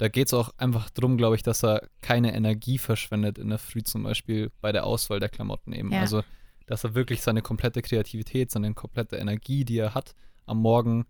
da 0.00 0.08
geht 0.08 0.28
es 0.28 0.34
auch 0.34 0.48
einfach 0.56 0.88
darum, 0.88 1.18
glaube 1.18 1.36
ich, 1.36 1.42
dass 1.42 1.62
er 1.62 1.86
keine 2.00 2.34
Energie 2.34 2.78
verschwendet 2.78 3.36
in 3.36 3.50
der 3.50 3.58
Früh 3.58 3.82
zum 3.82 4.04
Beispiel 4.04 4.50
bei 4.62 4.72
der 4.72 4.86
Auswahl 4.86 5.20
der 5.20 5.28
Klamotten 5.28 5.74
eben. 5.74 5.92
Ja. 5.92 6.00
Also, 6.00 6.22
dass 6.64 6.84
er 6.84 6.94
wirklich 6.94 7.20
seine 7.20 7.42
komplette 7.42 7.82
Kreativität, 7.82 8.50
seine 8.50 8.72
komplette 8.72 9.16
Energie, 9.16 9.66
die 9.66 9.76
er 9.76 9.92
hat, 9.92 10.14
am 10.46 10.62
Morgen 10.62 11.04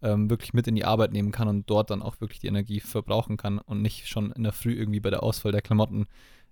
ähm, 0.00 0.30
wirklich 0.30 0.54
mit 0.54 0.66
in 0.66 0.74
die 0.74 0.86
Arbeit 0.86 1.12
nehmen 1.12 1.32
kann 1.32 1.48
und 1.48 1.68
dort 1.68 1.90
dann 1.90 2.00
auch 2.00 2.22
wirklich 2.22 2.40
die 2.40 2.46
Energie 2.46 2.80
verbrauchen 2.80 3.36
kann 3.36 3.58
und 3.58 3.82
nicht 3.82 4.08
schon 4.08 4.32
in 4.32 4.42
der 4.42 4.52
Früh 4.52 4.72
irgendwie 4.72 5.00
bei 5.00 5.10
der 5.10 5.22
Auswahl 5.22 5.52
der 5.52 5.60
Klamotten 5.60 6.06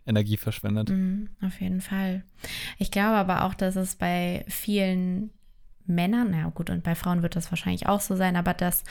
Energie 0.04 0.36
verschwendet. 0.36 0.90
Mhm, 0.90 1.30
auf 1.40 1.58
jeden 1.58 1.80
Fall. 1.80 2.22
Ich 2.76 2.90
glaube 2.90 3.16
aber 3.16 3.44
auch, 3.44 3.54
dass 3.54 3.76
es 3.76 3.96
bei 3.96 4.44
vielen 4.46 5.30
Männern, 5.88 6.28
na 6.30 6.48
gut, 6.50 6.70
und 6.70 6.82
bei 6.82 6.94
Frauen 6.94 7.22
wird 7.22 7.36
das 7.36 7.50
wahrscheinlich 7.50 7.86
auch 7.86 8.00
so 8.00 8.16
sein, 8.16 8.36
aber 8.36 8.54
dass 8.54 8.84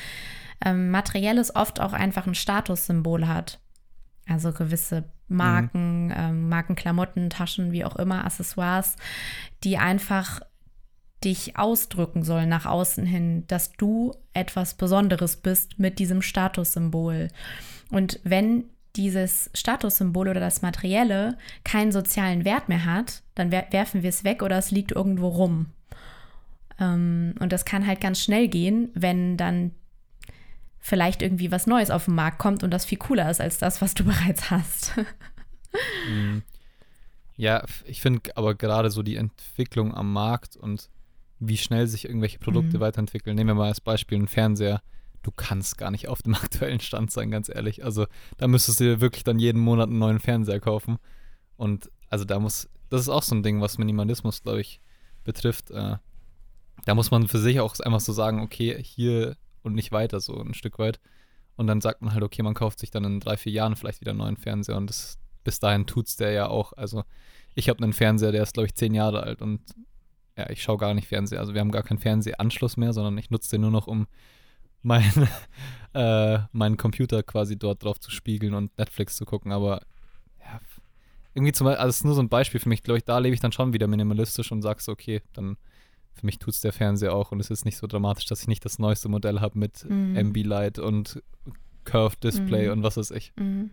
ähm, 0.63 0.91
Materielles 0.91 1.55
oft 1.55 1.79
auch 1.79 1.93
einfach 1.93 2.27
ein 2.27 2.35
Statussymbol 2.35 3.27
hat. 3.27 3.59
Also 4.27 4.51
gewisse 4.51 5.05
Marken, 5.27 6.05
mhm. 6.05 6.13
ähm, 6.15 6.49
Markenklamotten, 6.49 7.29
Taschen, 7.29 7.71
wie 7.71 7.85
auch 7.85 7.95
immer, 7.95 8.25
Accessoires, 8.25 8.95
die 9.63 9.77
einfach 9.77 10.41
dich 11.23 11.57
ausdrücken 11.57 12.23
soll 12.23 12.45
nach 12.45 12.65
außen 12.65 13.05
hin, 13.05 13.45
dass 13.47 13.71
du 13.73 14.13
etwas 14.33 14.75
Besonderes 14.75 15.37
bist 15.37 15.79
mit 15.79 15.99
diesem 15.99 16.21
Statussymbol. 16.21 17.29
Und 17.89 18.19
wenn 18.23 18.65
dieses 18.95 19.49
Statussymbol 19.53 20.29
oder 20.29 20.39
das 20.39 20.61
Materielle 20.61 21.37
keinen 21.63 21.91
sozialen 21.91 22.45
Wert 22.45 22.69
mehr 22.69 22.85
hat, 22.85 23.23
dann 23.35 23.51
werfen 23.51 24.03
wir 24.03 24.09
es 24.09 24.23
weg 24.23 24.41
oder 24.41 24.57
es 24.57 24.71
liegt 24.71 24.91
irgendwo 24.91 25.27
rum. 25.27 25.67
Ähm, 26.79 27.36
und 27.39 27.51
das 27.51 27.65
kann 27.65 27.88
halt 27.88 28.01
ganz 28.01 28.22
schnell 28.22 28.48
gehen, 28.48 28.89
wenn 28.93 29.38
dann 29.38 29.72
vielleicht 30.79 31.22
irgendwie 31.22 31.51
was 31.51 31.67
Neues 31.67 31.91
auf 31.91 32.05
den 32.05 32.15
Markt 32.15 32.39
kommt 32.39 32.63
und 32.63 32.72
das 32.72 32.86
viel 32.86 32.98
cooler 32.98 33.29
ist 33.29 33.41
als 33.41 33.57
das, 33.57 33.81
was 33.81 33.93
du 33.93 34.03
bereits 34.05 34.50
hast. 34.50 34.93
Mhm. 36.10 36.43
Ja, 37.36 37.63
ich 37.86 38.01
finde 38.01 38.36
aber 38.36 38.55
gerade 38.55 38.89
so 38.89 39.03
die 39.03 39.15
Entwicklung 39.15 39.93
am 39.93 40.12
Markt 40.12 40.55
und 40.57 40.89
wie 41.39 41.57
schnell 41.57 41.86
sich 41.86 42.05
irgendwelche 42.05 42.39
Produkte 42.39 42.77
mhm. 42.77 42.81
weiterentwickeln. 42.81 43.36
Nehmen 43.36 43.50
wir 43.50 43.55
mal 43.55 43.67
als 43.67 43.81
Beispiel 43.81 44.17
einen 44.17 44.27
Fernseher. 44.27 44.81
Du 45.22 45.31
kannst 45.31 45.77
gar 45.77 45.91
nicht 45.91 46.07
auf 46.07 46.24
dem 46.24 46.34
aktuellen 46.36 46.79
Stand 46.79 47.12
sein, 47.12 47.29
ganz 47.29 47.50
ehrlich. 47.50 47.84
Also 47.84 48.07
da 48.38 48.48
müsstest 48.48 48.79
du 48.79 48.86
dir 48.86 49.01
wirklich 49.01 49.24
dann 49.24 49.39
jeden 49.39 49.62
Monat 49.62 49.89
einen 49.89 50.00
neuen 50.00 50.19
Fernseher 50.19 50.60
kaufen. 50.60 50.98
Und 51.57 51.91
also 52.10 52.25
da 52.25 52.39
muss, 52.39 52.69
das 52.89 53.01
ist 53.01 53.10
auch 53.10 53.24
so 53.24 53.36
ein 53.36 53.43
Ding, 53.43 53.62
was 53.62 53.77
Minimalismus, 53.77 54.41
glaube 54.41 54.62
ich, 54.62 54.81
betrifft. 55.24 55.69
Äh, 55.69 55.98
da 56.88 56.96
muss 56.96 57.12
man 57.12 57.27
für 57.27 57.39
sich 57.39 57.60
auch 57.60 57.77
einfach 57.82 58.00
so 58.00 58.13
sagen, 58.13 58.39
okay, 58.41 58.82
hier 58.82 59.36
und 59.62 59.74
nicht 59.74 59.91
weiter, 59.91 60.22
so 60.22 60.39
ein 60.39 60.53
Stück 60.53 60.79
weit. 60.79 61.01
Und 61.58 61.67
dann 61.67 61.82
sagt 61.82 62.01
man 62.01 62.13
halt, 62.13 62.24
okay, 62.24 62.44
man 62.44 62.53
kauft 62.53 62.79
sich 62.79 62.91
dann 62.91 63.03
in 63.03 63.20
drei, 63.20 63.36
vier 63.36 63.51
Jahren 63.51 63.75
vielleicht 63.75 64.00
wieder 64.00 64.12
einen 64.12 64.20
neuen 64.20 64.38
Fernseher 64.38 64.77
und 64.77 64.89
das, 64.89 65.20
bis 65.44 65.60
dahin 65.60 65.86
tut 65.86 66.08
es 66.08 66.15
der 66.15 66.32
ja 66.32 66.48
auch. 66.48 66.72
Also 66.74 67.03
ich 67.56 67.67
habe 67.67 67.84
einen 67.84 67.91
Fernseher, 67.91 68.32
der 68.32 68.44
ist, 68.44 68.53
glaube 68.53 68.67
ich, 68.67 68.75
zehn 68.75 68.94
Jahre 68.94 69.24
alt 69.24 69.41
und 69.41 69.60
ja, 70.38 70.50
ich 70.50 70.63
schaue 70.63 70.77
gar 70.77 70.94
nicht 70.94 71.10
Fernseher. 71.10 71.41
Also 71.41 71.53
wir 71.53 71.60
haben 71.60 71.72
gar 71.72 71.84
keinen 71.84 71.98
Fernsehanschluss 71.98 72.77
mehr, 72.77 72.94
sondern 72.94 73.17
ich 73.17 73.32
nutze 73.32 73.50
den 73.50 73.62
nur 73.62 73.72
noch, 73.72 73.88
um 73.88 74.08
mein, 74.82 75.27
äh, 75.94 76.39
meinen 76.53 76.77
Computer 76.77 77.22
quasi 77.22 77.60
dort 77.60 77.84
drauf 77.84 78.00
zu 78.00 78.12
spiegeln 78.12 78.53
und 78.53 78.77
Netflix 78.77 79.17
zu 79.17 79.25
gucken. 79.25 79.51
Aber 79.51 79.82
ja, 80.39 80.62
irgendwie 81.34 81.51
zum 81.51 81.65
Beispiel, 81.65 81.82
also 81.82 81.89
es 81.89 81.98
ist 81.98 82.06
nur 82.06 82.15
so 82.15 82.22
ein 82.22 82.29
Beispiel 82.29 82.62
für 82.62 82.70
mich, 82.70 82.82
glaube 82.82 83.00
ich, 83.00 83.03
da 83.03 83.17
lebe 83.17 83.34
ich 83.34 83.41
dann 83.41 83.51
schon 83.51 83.74
wieder 83.74 83.88
minimalistisch 83.88 84.53
und 84.53 84.62
sage 84.62 84.82
so, 84.82 84.94
okay, 84.94 85.22
dann 85.34 85.58
für 86.17 86.25
mich 86.25 86.39
tut 86.39 86.53
es 86.53 86.62
der 86.62 86.74
Fernseher 86.74 87.13
auch 87.13 87.31
und 87.31 87.39
es 87.39 87.50
ist 87.50 87.65
nicht 87.65 87.77
so 87.77 87.88
dramatisch, 87.88 88.25
dass 88.25 88.41
ich 88.41 88.47
nicht 88.47 88.65
das 88.65 88.79
neueste 88.79 89.09
Modell 89.09 89.39
habe 89.39 89.57
mit 89.57 89.88
mhm. 89.89 90.15
MB-Light 90.15 90.79
und 90.79 91.21
Curved 91.86 92.24
Display 92.24 92.67
mhm. 92.67 92.74
und 92.74 92.83
was 92.83 92.97
weiß 92.97 93.12
ich. 93.12 93.33
Mhm. 93.38 93.71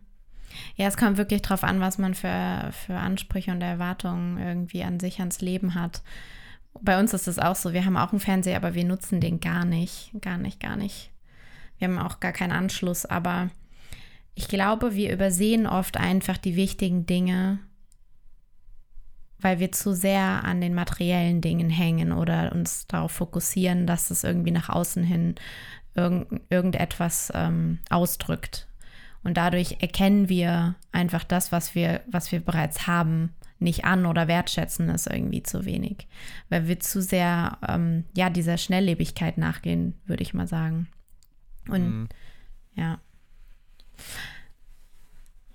Ja, 0.76 0.86
es 0.86 0.96
kommt 0.96 1.16
wirklich 1.16 1.42
drauf 1.42 1.64
an, 1.64 1.80
was 1.80 1.98
man 1.98 2.14
für, 2.14 2.70
für 2.72 2.94
Ansprüche 2.94 3.50
und 3.50 3.60
Erwartungen 3.60 4.38
irgendwie 4.38 4.84
an 4.84 5.00
sich, 5.00 5.18
ans 5.18 5.40
Leben 5.40 5.74
hat. 5.74 6.02
Bei 6.80 6.98
uns 6.98 7.12
ist 7.12 7.26
es 7.26 7.38
auch 7.38 7.56
so, 7.56 7.72
wir 7.72 7.84
haben 7.84 7.96
auch 7.96 8.12
einen 8.12 8.20
Fernseher, 8.20 8.56
aber 8.56 8.74
wir 8.74 8.84
nutzen 8.84 9.20
den 9.20 9.40
gar 9.40 9.64
nicht, 9.64 10.12
gar 10.20 10.38
nicht, 10.38 10.60
gar 10.60 10.76
nicht. 10.76 11.10
Wir 11.78 11.88
haben 11.88 11.98
auch 11.98 12.20
gar 12.20 12.32
keinen 12.32 12.52
Anschluss, 12.52 13.04
aber 13.04 13.50
ich 14.34 14.48
glaube, 14.48 14.94
wir 14.94 15.12
übersehen 15.12 15.66
oft 15.66 15.96
einfach 15.96 16.38
die 16.38 16.56
wichtigen 16.56 17.06
Dinge 17.06 17.58
weil 19.44 19.60
wir 19.60 19.70
zu 19.72 19.94
sehr 19.94 20.42
an 20.44 20.62
den 20.62 20.72
materiellen 20.72 21.42
Dingen 21.42 21.68
hängen 21.68 22.12
oder 22.12 22.50
uns 22.52 22.86
darauf 22.86 23.12
fokussieren, 23.12 23.86
dass 23.86 24.10
es 24.10 24.24
irgendwie 24.24 24.52
nach 24.52 24.70
außen 24.70 25.04
hin 25.04 25.34
irgend, 25.94 26.40
irgendetwas 26.48 27.30
ähm, 27.34 27.80
ausdrückt. 27.90 28.66
Und 29.22 29.36
dadurch 29.36 29.82
erkennen 29.82 30.30
wir 30.30 30.76
einfach 30.92 31.24
das, 31.24 31.52
was 31.52 31.74
wir, 31.74 32.00
was 32.10 32.32
wir 32.32 32.40
bereits 32.40 32.86
haben, 32.86 33.34
nicht 33.58 33.84
an 33.84 34.06
oder 34.06 34.28
wertschätzen 34.28 34.88
es 34.88 35.06
irgendwie 35.06 35.42
zu 35.42 35.66
wenig. 35.66 36.08
Weil 36.48 36.66
wir 36.66 36.80
zu 36.80 37.02
sehr, 37.02 37.58
ähm, 37.68 38.04
ja, 38.16 38.30
dieser 38.30 38.56
Schnelllebigkeit 38.56 39.36
nachgehen, 39.36 39.92
würde 40.06 40.22
ich 40.22 40.32
mal 40.32 40.48
sagen. 40.48 40.88
Und 41.68 41.82
mhm. 41.82 42.08
ja. 42.76 42.98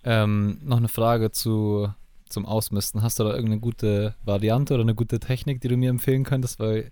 Ähm, 0.04 0.60
noch 0.62 0.78
eine 0.78 0.88
Frage 0.90 1.32
zu 1.32 1.92
zum 2.30 2.46
Ausmisten. 2.46 3.02
Hast 3.02 3.20
du 3.20 3.24
da 3.24 3.32
irgendeine 3.32 3.60
gute 3.60 4.16
Variante 4.24 4.74
oder 4.74 4.84
eine 4.84 4.96
gute 4.96 5.20
Technik, 5.20 5.62
die 5.62 5.68
du 5.68 5.78
mir 5.78 5.90
empfehlen 5.90 6.24
könntest? 6.24 6.60
Weil 6.60 6.92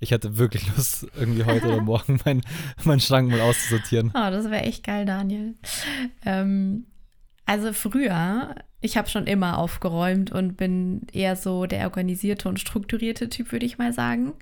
ich 0.00 0.10
hätte 0.10 0.38
wirklich 0.38 0.66
Lust, 0.76 1.06
irgendwie 1.16 1.44
heute 1.44 1.66
oder 1.66 1.80
morgen 1.80 2.20
meinen 2.24 2.42
mein 2.84 3.00
Schrank 3.00 3.30
mal 3.30 3.40
auszusortieren. 3.40 4.10
Oh, 4.14 4.30
das 4.30 4.50
wäre 4.50 4.64
echt 4.64 4.84
geil, 4.84 5.04
Daniel. 5.06 5.54
Ähm, 6.24 6.86
also 7.44 7.72
früher, 7.72 8.54
ich 8.80 8.96
habe 8.96 9.08
schon 9.08 9.26
immer 9.26 9.58
aufgeräumt 9.58 10.32
und 10.32 10.56
bin 10.56 11.06
eher 11.12 11.36
so 11.36 11.66
der 11.66 11.84
organisierte 11.84 12.48
und 12.48 12.60
strukturierte 12.60 13.28
Typ, 13.28 13.52
würde 13.52 13.66
ich 13.66 13.78
mal 13.78 13.92
sagen. 13.92 14.32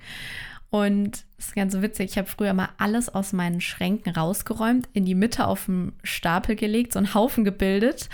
Und 0.74 1.24
das 1.36 1.46
ist 1.46 1.54
ganz 1.54 1.72
witzig. 1.74 2.10
Ich 2.10 2.18
habe 2.18 2.26
früher 2.26 2.52
mal 2.52 2.70
alles 2.78 3.08
aus 3.08 3.32
meinen 3.32 3.60
Schränken 3.60 4.12
rausgeräumt, 4.12 4.88
in 4.92 5.04
die 5.04 5.14
Mitte 5.14 5.46
auf 5.46 5.66
den 5.66 5.92
Stapel 6.02 6.56
gelegt, 6.56 6.94
so 6.94 6.98
einen 6.98 7.14
Haufen 7.14 7.44
gebildet. 7.44 8.08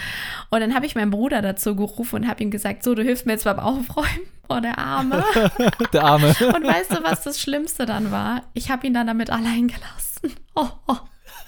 Und 0.50 0.60
dann 0.60 0.74
habe 0.74 0.84
ich 0.84 0.94
meinen 0.94 1.10
Bruder 1.10 1.40
dazu 1.40 1.74
gerufen 1.74 2.16
und 2.16 2.28
habe 2.28 2.42
ihm 2.42 2.50
gesagt: 2.50 2.82
So, 2.82 2.94
du 2.94 3.02
hilfst 3.02 3.24
mir 3.24 3.32
jetzt 3.32 3.44
beim 3.44 3.58
Aufräumen. 3.58 4.08
Oh, 4.52 4.58
der 4.58 4.78
Arme. 4.78 5.22
der 5.92 6.02
Arme. 6.02 6.26
und 6.26 6.66
weißt 6.66 6.90
du, 6.90 7.04
was 7.04 7.22
das 7.22 7.40
Schlimmste 7.40 7.86
dann 7.86 8.10
war? 8.10 8.42
Ich 8.52 8.68
habe 8.68 8.84
ihn 8.84 8.92
dann 8.92 9.06
damit 9.06 9.30
allein 9.30 9.68
gelassen. 9.68 10.34
Oh, 10.56 10.68
oh. 10.88 10.96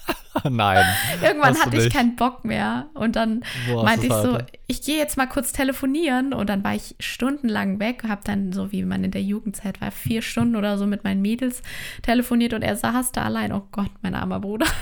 Nein. 0.49 0.85
Irgendwann 1.21 1.57
hatte 1.57 1.77
ich 1.77 1.93
keinen 1.93 2.15
Bock 2.15 2.43
mehr. 2.43 2.87
Und 2.93 3.15
dann 3.15 3.43
Boah, 3.67 3.83
meinte 3.83 4.07
ich 4.07 4.13
so, 4.13 4.37
ich 4.67 4.81
gehe 4.81 4.97
jetzt 4.97 5.17
mal 5.17 5.27
kurz 5.27 5.51
telefonieren. 5.53 6.33
Und 6.33 6.49
dann 6.49 6.63
war 6.63 6.73
ich 6.73 6.95
stundenlang 6.99 7.79
weg, 7.79 8.03
habe 8.07 8.21
dann, 8.23 8.51
so 8.51 8.71
wie 8.71 8.83
man 8.83 9.03
in 9.03 9.11
der 9.11 9.21
Jugendzeit 9.21 9.79
war, 9.81 9.91
vier 9.91 10.21
Stunden 10.21 10.55
oder 10.55 10.77
so 10.77 10.85
mit 10.85 11.03
meinen 11.03 11.21
Mädels 11.21 11.61
telefoniert 12.01 12.53
und 12.53 12.61
er 12.61 12.75
saß 12.75 13.11
da 13.11 13.23
allein. 13.23 13.53
Oh 13.53 13.67
Gott, 13.71 13.91
mein 14.01 14.15
armer 14.15 14.39
Bruder. 14.39 14.67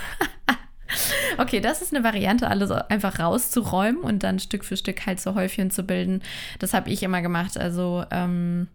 Okay, 1.38 1.60
das 1.60 1.80
ist 1.80 1.94
eine 1.94 2.04
Variante, 2.04 2.48
alles 2.48 2.70
einfach 2.70 3.18
rauszuräumen 3.18 4.02
und 4.02 4.22
dann 4.22 4.38
Stück 4.38 4.62
für 4.62 4.76
Stück 4.76 5.06
halt 5.06 5.20
so 5.20 5.34
Häufchen 5.34 5.70
zu 5.70 5.84
bilden. 5.84 6.20
Das 6.58 6.74
habe 6.74 6.90
ich 6.90 7.02
immer 7.02 7.22
gemacht. 7.22 7.56
Also, 7.56 8.04
ähm, 8.10 8.68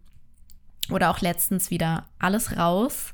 oder 0.89 1.11
auch 1.11 1.21
letztens 1.21 1.69
wieder 1.69 2.05
alles 2.17 2.57
raus 2.57 3.13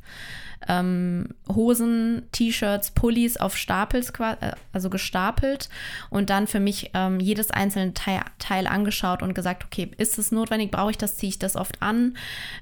ähm, 0.67 1.29
Hosen, 1.47 2.23
T-Shirts, 2.31 2.91
Pullis 2.91 3.37
auf 3.37 3.57
Stapels, 3.57 4.11
äh, 4.19 4.51
also 4.71 4.89
gestapelt 4.89 5.69
und 6.09 6.29
dann 6.29 6.47
für 6.47 6.59
mich 6.59 6.91
ähm, 6.93 7.19
jedes 7.19 7.51
einzelne 7.51 7.93
Teil, 7.93 8.21
Teil, 8.39 8.67
angeschaut 8.67 9.21
und 9.21 9.33
gesagt, 9.33 9.65
okay, 9.65 9.91
ist 9.97 10.17
es 10.17 10.31
notwendig, 10.31 10.71
brauche 10.71 10.91
ich 10.91 10.97
das, 10.97 11.17
ziehe 11.17 11.29
ich 11.29 11.39
das 11.39 11.55
oft 11.55 11.81
an 11.81 12.17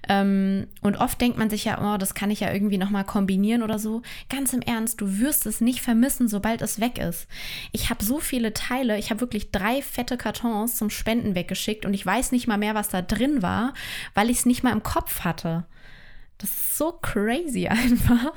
ähm, 0.10 0.68
und 0.82 0.98
oft 0.98 1.20
denkt 1.22 1.38
man 1.38 1.50
sich 1.50 1.66
ja, 1.66 1.94
oh, 1.94 1.98
das 1.98 2.14
kann 2.14 2.32
ich 2.32 2.40
ja 2.40 2.52
irgendwie 2.52 2.78
nochmal 2.78 3.04
kombinieren 3.04 3.64
oder 3.64 3.80
so. 3.80 4.02
Ganz 4.30 4.54
im 4.54 4.62
Ernst, 4.62 5.02
du 5.02 5.20
wirst 5.20 5.46
es 5.46 5.62
nicht 5.62 5.82
vermissen, 5.82 6.28
sobald 6.28 6.62
es 6.62 6.80
weg 6.80 6.98
ist. 6.98 7.28
Ich 7.72 7.90
habe 7.90 8.04
so 8.04 8.20
viele 8.20 8.54
Teile, 8.54 8.98
ich 8.98 9.10
habe 9.10 9.22
wirklich 9.22 9.52
drei 9.52 9.82
fette 9.82 10.18
Kartons 10.18 10.76
zum 10.76 10.90
Spenden 10.90 11.36
weggeschickt 11.36 11.86
und 11.86 11.94
ich 11.94 12.06
weiß 12.06 12.32
nicht 12.32 12.48
mal 12.48 12.58
mehr, 12.58 12.76
was 12.76 12.90
da 12.90 13.02
drin 13.02 13.42
war, 13.42 13.74
weil 14.14 14.30
ich 14.30 14.40
es 14.40 14.46
nicht 14.46 14.64
mal 14.64 14.72
im 14.72 14.84
Kopf 14.84 15.22
hatte. 15.22 15.66
Das 16.42 16.50
ist 16.50 16.78
so 16.78 16.94
crazy 17.02 17.68
einfach. 17.70 18.34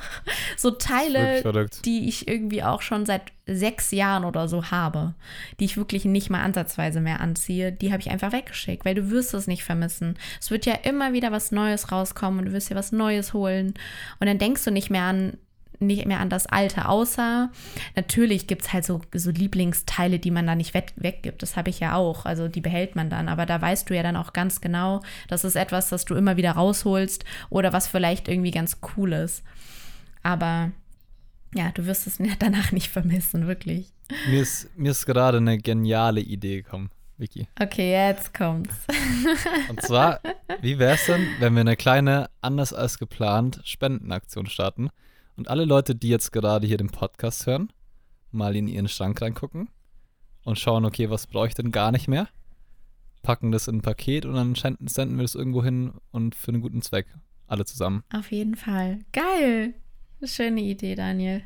So 0.57 0.71
Teile, 0.71 1.43
die 1.85 2.09
ich 2.09 2.29
irgendwie 2.29 2.63
auch 2.63 2.83
schon 2.83 3.07
seit 3.07 3.33
sechs 3.47 3.91
Jahren 3.91 4.25
oder 4.25 4.49
so 4.49 4.71
habe, 4.71 5.15
die 5.61 5.65
ich 5.65 5.77
wirklich 5.77 6.05
nicht 6.05 6.31
mal 6.31 6.43
ansatzweise 6.43 7.01
mehr 7.01 7.21
anziehe, 7.21 7.73
die 7.73 7.93
habe 7.93 8.01
ich 8.01 8.11
einfach 8.11 8.33
weggeschickt, 8.33 8.85
weil 8.85 8.95
du 8.95 9.11
wirst 9.11 9.35
es 9.35 9.47
nicht 9.47 9.65
vermissen. 9.65 10.17
Es 10.41 10.51
wird 10.51 10.67
ja 10.67 10.75
immer 10.75 11.13
wieder 11.13 11.33
was 11.33 11.53
Neues 11.53 11.93
rauskommen 11.93 12.41
und 12.41 12.47
du 12.47 12.53
wirst 12.53 12.71
dir 12.71 12.77
was 12.77 12.93
Neues 12.93 13.33
holen. 13.33 13.75
Und 14.21 14.27
dann 14.27 14.39
denkst 14.39 14.65
du 14.65 14.71
nicht 14.71 14.91
mehr 14.91 15.03
an, 15.03 15.39
nicht 15.81 16.07
mehr 16.07 16.21
an 16.21 16.31
das 16.31 16.47
Alte, 16.47 16.89
außer 16.89 17.51
natürlich 17.97 18.47
gibt 18.47 18.63
es 18.63 18.73
halt 18.73 18.85
so, 18.85 19.01
so 19.15 19.31
Lieblingsteile, 19.31 20.19
die 20.19 20.31
man 20.31 20.47
da 20.47 20.55
nicht 20.55 20.75
weg, 20.75 20.93
weggibt. 20.97 21.43
Das 21.43 21.57
habe 21.57 21.71
ich 21.71 21.81
ja 21.81 21.95
auch. 21.95 22.25
Also 22.25 22.49
die 22.49 22.61
behält 22.61 22.97
man 22.97 23.11
dann. 23.11 23.29
Aber 23.29 23.47
da 23.47 23.61
weißt 23.61 23.89
du 23.89 23.95
ja 23.95 24.03
dann 24.03 24.17
auch 24.17 24.33
ganz 24.33 24.61
genau, 24.61 25.03
das 25.29 25.45
ist 25.45 25.57
etwas, 25.57 25.89
das 25.89 26.05
du 26.05 26.15
immer 26.15 26.37
wieder 26.37 26.53
rausholst 26.53 27.25
oder 27.51 27.73
was 27.73 27.89
vielleicht 27.89 28.29
irgendwie 28.29 28.51
ganz 28.51 28.79
cool 28.97 29.13
ist. 29.13 29.43
Aber 30.23 30.73
ja, 31.55 31.71
du 31.73 31.87
wirst 31.87 32.07
es 32.07 32.19
danach 32.39 32.73
nicht 32.73 32.89
vermissen, 32.89 33.47
wirklich. 33.47 33.93
Mir 34.29 34.43
ist, 34.43 34.77
mir 34.77 34.91
ist 34.91 35.07
gerade 35.07 35.39
eine 35.39 35.59
geniale 35.59 36.21
Idee 36.21 36.63
gekommen, 36.63 36.91
Vicky. 37.17 37.49
Okay, 37.61 37.93
jetzt 37.93 38.35
kommt's. 38.35 38.75
Und 39.69 39.81
zwar, 39.81 40.21
wie 40.61 40.79
wäre 40.79 40.95
es 40.95 41.07
denn, 41.07 41.27
wenn 41.39 41.55
wir 41.55 41.61
eine 41.61 41.77
kleine, 41.77 42.29
anders 42.43 42.73
als 42.73 42.99
geplant, 42.99 43.61
Spendenaktion 43.65 44.47
starten? 44.47 44.91
Und 45.37 45.49
alle 45.49 45.65
Leute, 45.65 45.95
die 45.95 46.09
jetzt 46.09 46.33
gerade 46.33 46.67
hier 46.67 46.77
den 46.77 46.91
Podcast 46.91 47.47
hören, 47.47 47.73
mal 48.31 48.55
in 48.57 48.69
ihren 48.69 48.89
Schrank 48.89 49.21
reingucken 49.21 49.69
und 50.45 50.59
schauen, 50.59 50.85
okay, 50.85 51.11
was 51.11 51.27
brauche 51.27 51.49
ich 51.49 51.55
denn 51.55 51.73
gar 51.73 51.93
nicht 51.93 52.09
mehr? 52.09 52.29
Packen 53.23 53.53
das 53.53 53.69
in 53.69 53.77
ein 53.77 53.83
Paket 53.83 54.27
und 54.27 54.35
dann 54.35 54.55
senden 54.55 55.17
wir 55.17 55.23
das 55.23 55.35
irgendwo 55.35 55.65
hin 55.65 55.95
und 56.11 56.35
für 56.35 56.53
einen 56.53 56.61
guten 56.61 56.83
Zweck. 56.83 57.07
Alle 57.47 57.65
zusammen. 57.65 58.05
Auf 58.13 58.31
jeden 58.33 58.55
Fall. 58.55 59.01
Geil. 59.13 59.75
Schöne 60.23 60.63
Idee, 60.63 60.95
Daniel. 60.95 61.43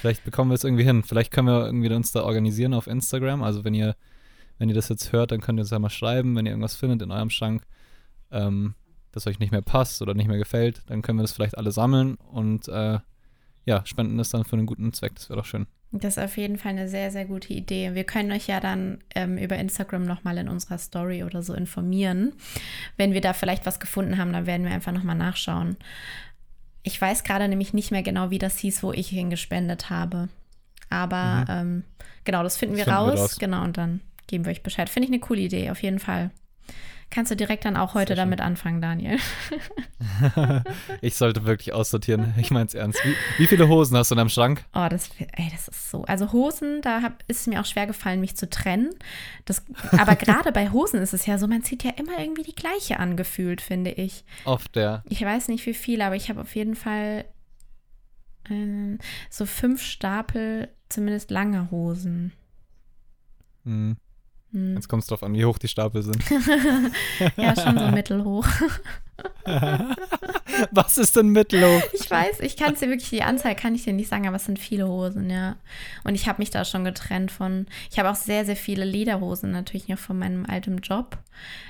Vielleicht 0.00 0.24
bekommen 0.24 0.50
wir 0.50 0.54
es 0.54 0.64
irgendwie 0.64 0.84
hin. 0.84 1.02
Vielleicht 1.02 1.30
können 1.30 1.48
wir 1.48 1.66
irgendwie 1.66 1.92
uns 1.92 2.12
da 2.12 2.22
organisieren 2.22 2.74
auf 2.74 2.86
Instagram. 2.86 3.42
Also 3.42 3.64
wenn 3.64 3.74
ihr, 3.74 3.96
wenn 4.58 4.68
ihr 4.68 4.74
das 4.74 4.88
jetzt 4.88 5.12
hört, 5.12 5.32
dann 5.32 5.40
könnt 5.40 5.58
ihr 5.58 5.62
uns 5.62 5.70
ja 5.70 5.78
mal 5.78 5.90
schreiben, 5.90 6.34
wenn 6.36 6.46
ihr 6.46 6.52
irgendwas 6.52 6.76
findet 6.76 7.02
in 7.02 7.10
eurem 7.10 7.30
Schrank. 7.30 7.66
Ähm, 8.30 8.74
das 9.16 9.26
euch 9.26 9.38
nicht 9.38 9.50
mehr 9.50 9.62
passt 9.62 10.02
oder 10.02 10.14
nicht 10.14 10.28
mehr 10.28 10.36
gefällt, 10.36 10.82
dann 10.86 11.00
können 11.00 11.18
wir 11.18 11.22
das 11.22 11.32
vielleicht 11.32 11.56
alle 11.56 11.72
sammeln 11.72 12.16
und 12.16 12.68
äh, 12.68 12.98
ja, 13.66 13.84
spenden 13.84 14.16
das 14.16 14.30
dann 14.30 14.44
für 14.44 14.56
einen 14.56 14.66
guten 14.66 14.92
Zweck. 14.92 15.16
Das 15.16 15.28
wäre 15.28 15.38
doch 15.40 15.44
schön. 15.44 15.66
Das 15.92 16.16
ist 16.16 16.22
auf 16.22 16.36
jeden 16.36 16.56
Fall 16.56 16.72
eine 16.72 16.88
sehr, 16.88 17.10
sehr 17.10 17.24
gute 17.24 17.52
Idee. 17.52 17.94
Wir 17.94 18.04
können 18.04 18.32
euch 18.32 18.46
ja 18.46 18.60
dann 18.60 18.98
ähm, 19.14 19.38
über 19.38 19.56
Instagram 19.56 20.04
nochmal 20.04 20.38
in 20.38 20.48
unserer 20.48 20.78
Story 20.78 21.24
oder 21.24 21.42
so 21.42 21.52
informieren. 21.52 22.32
Wenn 22.96 23.12
wir 23.12 23.20
da 23.20 23.32
vielleicht 23.32 23.66
was 23.66 23.80
gefunden 23.80 24.18
haben, 24.18 24.32
dann 24.32 24.46
werden 24.46 24.64
wir 24.64 24.72
einfach 24.72 24.92
nochmal 24.92 25.16
nachschauen. 25.16 25.76
Ich 26.82 27.00
weiß 27.00 27.24
gerade 27.24 27.48
nämlich 27.48 27.74
nicht 27.74 27.90
mehr 27.90 28.02
genau, 28.02 28.30
wie 28.30 28.38
das 28.38 28.58
hieß, 28.58 28.82
wo 28.82 28.92
ich 28.92 29.08
hingespendet 29.08 29.90
habe. 29.90 30.28
Aber 30.88 31.44
mhm. 31.46 31.46
ähm, 31.48 31.84
genau, 32.24 32.42
das 32.42 32.56
finden, 32.56 32.76
wir, 32.76 32.84
finden 32.84 32.98
raus. 32.98 33.14
wir 33.14 33.20
raus. 33.20 33.38
Genau, 33.38 33.64
und 33.64 33.76
dann 33.76 34.00
geben 34.28 34.44
wir 34.44 34.52
euch 34.52 34.62
Bescheid. 34.62 34.88
Finde 34.88 35.08
ich 35.08 35.12
eine 35.12 35.20
coole 35.20 35.40
Idee, 35.40 35.70
auf 35.70 35.82
jeden 35.82 35.98
Fall. 35.98 36.30
Kannst 37.08 37.30
du 37.30 37.36
direkt 37.36 37.64
dann 37.64 37.76
auch 37.76 37.94
heute 37.94 38.14
damit 38.14 38.40
anfangen, 38.40 38.80
Daniel. 38.80 39.18
ich 41.00 41.14
sollte 41.14 41.44
wirklich 41.44 41.72
aussortieren. 41.72 42.34
Ich 42.36 42.50
meine 42.50 42.66
es 42.66 42.74
ernst. 42.74 42.98
Wie, 43.04 43.14
wie, 43.38 43.46
viele 43.46 43.68
Hosen 43.68 43.96
hast 43.96 44.10
du 44.10 44.14
in 44.14 44.18
deinem 44.18 44.28
Schrank? 44.28 44.64
Oh, 44.74 44.86
das, 44.90 45.10
ey, 45.18 45.48
das 45.50 45.68
ist 45.68 45.90
so. 45.90 46.04
Also 46.04 46.32
Hosen, 46.32 46.82
da 46.82 47.02
hab, 47.02 47.22
ist 47.28 47.42
es 47.42 47.46
mir 47.46 47.60
auch 47.60 47.64
schwer 47.64 47.86
gefallen, 47.86 48.20
mich 48.20 48.36
zu 48.36 48.50
trennen. 48.50 48.90
Das, 49.44 49.64
aber 49.92 50.16
gerade 50.16 50.50
bei 50.52 50.70
Hosen 50.70 51.00
ist 51.00 51.14
es 51.14 51.26
ja 51.26 51.38
so, 51.38 51.46
man 51.46 51.62
zieht 51.62 51.84
ja 51.84 51.92
immer 51.96 52.18
irgendwie 52.18 52.42
die 52.42 52.54
gleiche 52.54 52.98
angefühlt, 52.98 53.60
finde 53.60 53.92
ich. 53.92 54.24
Oft, 54.44 54.74
ja. 54.76 55.02
Ich 55.08 55.22
weiß 55.22 55.48
nicht 55.48 55.64
wie 55.66 55.74
viele, 55.74 56.04
aber 56.04 56.16
ich 56.16 56.28
habe 56.28 56.40
auf 56.40 56.54
jeden 56.56 56.74
Fall 56.74 57.24
äh, 58.50 58.98
so 59.30 59.46
fünf 59.46 59.82
Stapel, 59.82 60.68
zumindest 60.88 61.30
lange 61.30 61.70
Hosen. 61.70 62.32
Hm. 63.64 63.96
Hm. 64.56 64.74
Jetzt 64.74 64.88
kommt 64.88 65.02
es 65.02 65.08
drauf 65.08 65.22
an, 65.22 65.34
wie 65.34 65.44
hoch 65.44 65.58
die 65.58 65.68
Stapel 65.68 66.02
sind. 66.02 66.16
ja, 67.36 67.54
schon 67.54 67.78
so 67.78 67.88
mittelhoch. 67.88 68.48
Was 70.70 70.96
ist 70.96 71.14
denn 71.14 71.28
mittelhoch? 71.28 71.82
Ich 71.92 72.10
weiß, 72.10 72.40
ich 72.40 72.56
kann 72.56 72.72
es 72.72 72.80
dir 72.80 72.88
wirklich, 72.88 73.10
die 73.10 73.22
Anzahl 73.22 73.54
kann 73.54 73.74
ich 73.74 73.84
dir 73.84 73.92
nicht 73.92 74.08
sagen, 74.08 74.26
aber 74.26 74.36
es 74.36 74.46
sind 74.46 74.58
viele 74.58 74.88
Hosen, 74.88 75.28
ja. 75.28 75.56
Und 76.04 76.14
ich 76.14 76.26
habe 76.26 76.40
mich 76.40 76.48
da 76.48 76.64
schon 76.64 76.84
getrennt 76.84 77.30
von, 77.30 77.66
ich 77.90 77.98
habe 77.98 78.10
auch 78.10 78.14
sehr, 78.14 78.46
sehr 78.46 78.56
viele 78.56 78.86
Lederhosen 78.86 79.50
natürlich 79.50 79.88
noch 79.88 79.98
von 79.98 80.18
meinem 80.18 80.46
alten 80.46 80.78
Job. 80.78 81.18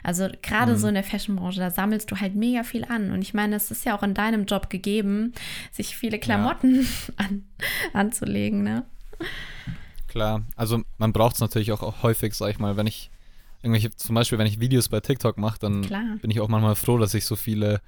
Also 0.04 0.28
gerade 0.40 0.74
mhm. 0.74 0.76
so 0.76 0.86
in 0.86 0.94
der 0.94 1.02
Fashionbranche, 1.02 1.58
da 1.58 1.72
sammelst 1.72 2.08
du 2.12 2.20
halt 2.20 2.36
mega 2.36 2.62
viel 2.62 2.84
an. 2.84 3.10
Und 3.10 3.20
ich 3.22 3.34
meine, 3.34 3.56
es 3.56 3.72
ist 3.72 3.84
ja 3.84 3.98
auch 3.98 4.04
in 4.04 4.14
deinem 4.14 4.46
Job 4.46 4.70
gegeben, 4.70 5.32
sich 5.72 5.96
viele 5.96 6.20
Klamotten 6.20 6.82
ja. 6.82 6.86
an, 7.16 7.44
anzulegen, 7.92 8.62
ne? 8.62 8.84
Klar. 10.16 10.42
Also 10.56 10.82
man 10.98 11.12
braucht 11.12 11.34
es 11.34 11.40
natürlich 11.40 11.72
auch, 11.72 12.02
häufig, 12.02 12.34
sag 12.34 12.50
ich 12.50 12.58
mal, 12.58 12.76
wenn 12.76 12.86
ich 12.86 13.10
irgendwelche, 13.62 13.90
zum 13.90 14.14
Beispiel, 14.14 14.38
wenn 14.38 14.46
ich 14.46 14.60
Videos 14.60 14.88
bei 14.88 15.00
TikTok 15.00 15.38
mache, 15.38 15.58
dann 15.58 15.82
klar. 15.82 16.16
bin 16.20 16.30
ich 16.30 16.40
auch 16.40 16.48
manchmal 16.48 16.74
froh, 16.74 16.98
dass 16.98 17.14
ich 17.14 17.24
so 17.24 17.36
viele 17.36 17.80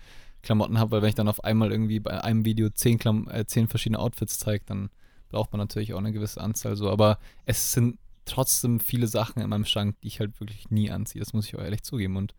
Klamotten 0.42 0.78
habe, 0.78 0.92
weil 0.92 1.02
wenn 1.02 1.08
ich 1.08 1.14
dann 1.14 1.28
auf 1.28 1.42
einmal 1.44 1.72
irgendwie 1.72 2.00
bei 2.00 2.22
einem 2.22 2.44
Video 2.44 2.68
zehn, 2.70 2.98
Klam 2.98 3.28
äh, 3.30 3.44
zehn 3.46 3.66
verschiedene 3.68 3.98
Outfits 3.98 4.38
zeige, 4.38 4.64
dann 4.66 4.90
braucht 5.30 5.52
man 5.52 5.58
natürlich 5.58 5.94
auch 5.94 5.98
eine 5.98 6.12
gewisse 6.12 6.40
Anzahl 6.40 6.76
so. 6.76 6.90
Aber 6.90 7.18
es 7.44 7.72
sind 7.72 7.98
trotzdem 8.24 8.78
viele 8.80 9.06
Sachen 9.06 9.42
in 9.42 9.48
meinem 9.48 9.64
Schrank, 9.64 9.96
die 10.02 10.08
ich 10.08 10.20
halt 10.20 10.38
wirklich 10.40 10.70
nie 10.70 10.90
anziehe. 10.90 11.20
Das 11.20 11.32
muss 11.32 11.46
ich 11.46 11.56
auch 11.56 11.62
ehrlich 11.62 11.82
zugeben. 11.82 12.16
Und 12.16 12.34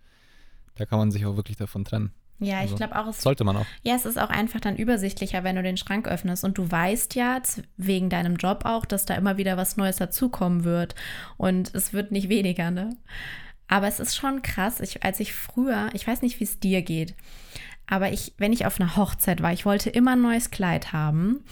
da 0.76 0.86
kann 0.86 1.00
man 1.00 1.12
sich 1.12 1.26
auch 1.26 1.36
wirklich 1.36 1.58
davon 1.58 1.84
trennen. 1.84 2.12
Ja, 2.40 2.60
also, 2.60 2.74
ich 2.74 2.78
glaube 2.78 2.96
auch. 2.98 3.08
Es, 3.08 3.22
sollte 3.22 3.44
man 3.44 3.58
auch. 3.58 3.66
Ja, 3.84 3.96
es 3.96 4.06
ist 4.06 4.18
auch 4.18 4.30
einfach 4.30 4.60
dann 4.60 4.78
übersichtlicher, 4.78 5.44
wenn 5.44 5.56
du 5.56 5.64
den 5.64 5.78
Schrank 5.78 6.08
öffnest 6.08 6.44
und 6.44 6.58
du 6.58 6.72
weißt 6.72 7.16
ja, 7.16 7.42
wegen 7.78 8.10
deinem 8.10 8.38
Job 8.38 8.64
auch, 8.66 8.86
dass 8.86 9.06
da 9.06 9.16
immer 9.16 9.38
wieder 9.38 9.58
was 9.58 9.78
Neues 9.78 9.98
dazukommen 9.98 10.64
wird. 10.64 10.96
Und 11.38 11.74
es 11.76 11.94
wird 11.94 12.12
nicht 12.12 12.30
weniger, 12.30 12.72
ne? 12.72 12.96
Aber 13.68 13.88
es 13.88 14.00
ist 14.00 14.16
schon 14.16 14.42
krass. 14.42 14.80
Ich, 14.80 15.04
als 15.04 15.20
ich 15.20 15.34
früher, 15.34 15.90
ich 15.94 16.08
weiß 16.08 16.22
nicht, 16.24 16.40
wie 16.40 16.46
es 16.46 16.60
dir 16.60 16.82
geht, 16.82 17.14
aber 17.90 18.12
ich, 18.12 18.34
wenn 18.38 18.54
ich 18.54 18.68
auf 18.68 18.80
einer 18.80 18.96
Hochzeit 18.96 19.42
war, 19.42 19.52
ich 19.52 19.66
wollte 19.66 19.90
immer 19.90 20.12
ein 20.12 20.22
neues 20.22 20.52
Kleid 20.52 20.94
haben. 20.94 21.44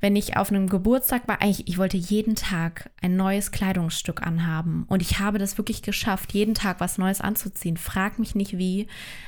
Wenn 0.00 0.14
ich 0.14 0.36
auf 0.36 0.50
einem 0.50 0.68
Geburtstag 0.68 1.26
war, 1.26 1.42
eigentlich, 1.42 1.66
ich 1.66 1.76
wollte 1.76 1.96
jeden 1.96 2.36
Tag 2.36 2.90
ein 3.00 3.16
neues 3.16 3.50
Kleidungsstück 3.50 4.22
anhaben. 4.22 4.84
Und 4.88 5.02
ich 5.02 5.18
habe 5.18 5.38
das 5.38 5.58
wirklich 5.58 5.82
geschafft, 5.82 6.34
jeden 6.34 6.54
Tag 6.54 6.78
was 6.78 6.98
Neues 6.98 7.20
anzuziehen. 7.20 7.76
Frag 7.76 8.20
mich 8.20 8.36
nicht 8.36 8.56
wie, 8.58 8.86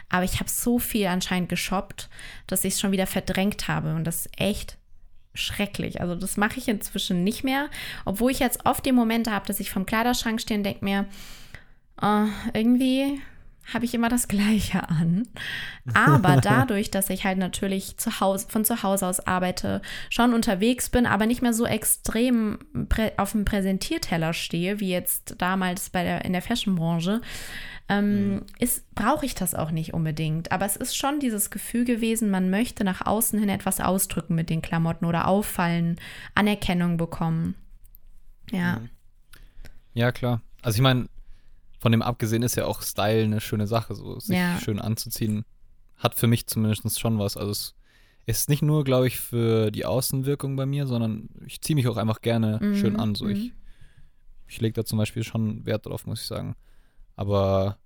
aber 0.08 0.22
ich 0.22 0.38
habe 0.38 0.48
so 0.48 0.78
viel 0.78 1.08
anscheinend 1.08 1.48
geshoppt, 1.48 2.08
dass 2.46 2.64
ich 2.64 2.74
es 2.74 2.80
schon 2.80 2.92
wieder 2.92 3.08
verdrängt 3.08 3.66
habe. 3.66 3.96
Und 3.96 4.04
das 4.04 4.26
ist 4.26 4.40
echt 4.40 4.78
schrecklich. 5.34 6.00
Also 6.00 6.14
das 6.14 6.36
mache 6.36 6.58
ich 6.58 6.68
inzwischen 6.68 7.24
nicht 7.24 7.42
mehr. 7.42 7.68
Obwohl 8.04 8.30
ich 8.30 8.38
jetzt 8.38 8.64
oft 8.64 8.86
die 8.86 8.92
Momente 8.92 9.32
habe, 9.32 9.46
dass 9.46 9.58
ich 9.58 9.72
vom 9.72 9.86
Kleiderschrank 9.86 10.40
stehe 10.40 10.58
und 10.58 10.64
denke 10.64 10.84
mir, 10.84 11.06
oh, 12.00 12.26
irgendwie 12.52 13.20
habe 13.72 13.84
ich 13.84 13.94
immer 13.94 14.08
das 14.08 14.28
Gleiche 14.28 14.88
an. 14.88 15.26
Aber 15.94 16.36
dadurch, 16.42 16.90
dass 16.90 17.10
ich 17.10 17.24
halt 17.24 17.38
natürlich 17.38 17.96
zu 17.96 18.20
Hause, 18.20 18.46
von 18.48 18.64
zu 18.64 18.82
Hause 18.82 19.06
aus 19.06 19.20
arbeite, 19.20 19.80
schon 20.10 20.34
unterwegs 20.34 20.90
bin, 20.90 21.06
aber 21.06 21.26
nicht 21.26 21.42
mehr 21.42 21.54
so 21.54 21.64
extrem 21.64 22.58
auf 23.16 23.32
dem 23.32 23.44
Präsentierteller 23.44 24.32
stehe, 24.32 24.80
wie 24.80 24.90
jetzt 24.90 25.36
damals 25.38 25.90
bei 25.90 26.04
der, 26.04 26.24
in 26.24 26.32
der 26.32 26.42
Fashionbranche, 26.42 27.22
ähm, 27.88 28.34
mhm. 28.34 28.42
brauche 28.94 29.26
ich 29.26 29.34
das 29.34 29.54
auch 29.54 29.70
nicht 29.70 29.94
unbedingt. 29.94 30.52
Aber 30.52 30.66
es 30.66 30.76
ist 30.76 30.96
schon 30.96 31.20
dieses 31.20 31.50
Gefühl 31.50 31.84
gewesen, 31.84 32.30
man 32.30 32.50
möchte 32.50 32.84
nach 32.84 33.06
außen 33.06 33.38
hin 33.38 33.48
etwas 33.48 33.80
ausdrücken 33.80 34.34
mit 34.34 34.50
den 34.50 34.62
Klamotten 34.62 35.04
oder 35.04 35.28
auffallen, 35.28 35.96
Anerkennung 36.34 36.96
bekommen. 36.96 37.54
Ja. 38.50 38.80
Mhm. 38.80 38.90
Ja, 39.94 40.12
klar. 40.12 40.42
Also 40.62 40.76
ich 40.76 40.82
meine, 40.82 41.06
von 41.84 41.92
dem 41.92 42.00
abgesehen 42.00 42.42
ist 42.42 42.54
ja 42.54 42.64
auch 42.64 42.80
Style 42.80 43.24
eine 43.24 43.42
schöne 43.42 43.66
Sache, 43.66 43.94
so 43.94 44.18
sich 44.18 44.38
ja. 44.38 44.58
schön 44.58 44.78
anzuziehen. 44.78 45.44
Hat 45.98 46.14
für 46.14 46.26
mich 46.26 46.46
zumindest 46.46 46.98
schon 46.98 47.18
was. 47.18 47.36
Also 47.36 47.50
es 47.50 47.74
ist 48.24 48.48
nicht 48.48 48.62
nur, 48.62 48.84
glaube 48.84 49.06
ich, 49.06 49.20
für 49.20 49.70
die 49.70 49.84
Außenwirkung 49.84 50.56
bei 50.56 50.64
mir, 50.64 50.86
sondern 50.86 51.28
ich 51.44 51.60
ziehe 51.60 51.74
mich 51.74 51.86
auch 51.86 51.98
einfach 51.98 52.22
gerne 52.22 52.58
mhm. 52.58 52.76
schön 52.76 52.96
an. 52.96 53.14
So 53.14 53.28
ich, 53.28 53.38
mhm. 53.38 53.52
ich 54.46 54.62
lege 54.62 54.72
da 54.72 54.86
zum 54.86 54.96
Beispiel 54.96 55.24
schon 55.24 55.66
Wert 55.66 55.84
drauf, 55.84 56.06
muss 56.06 56.22
ich 56.22 56.26
sagen. 56.26 56.56
Aber 57.16 57.76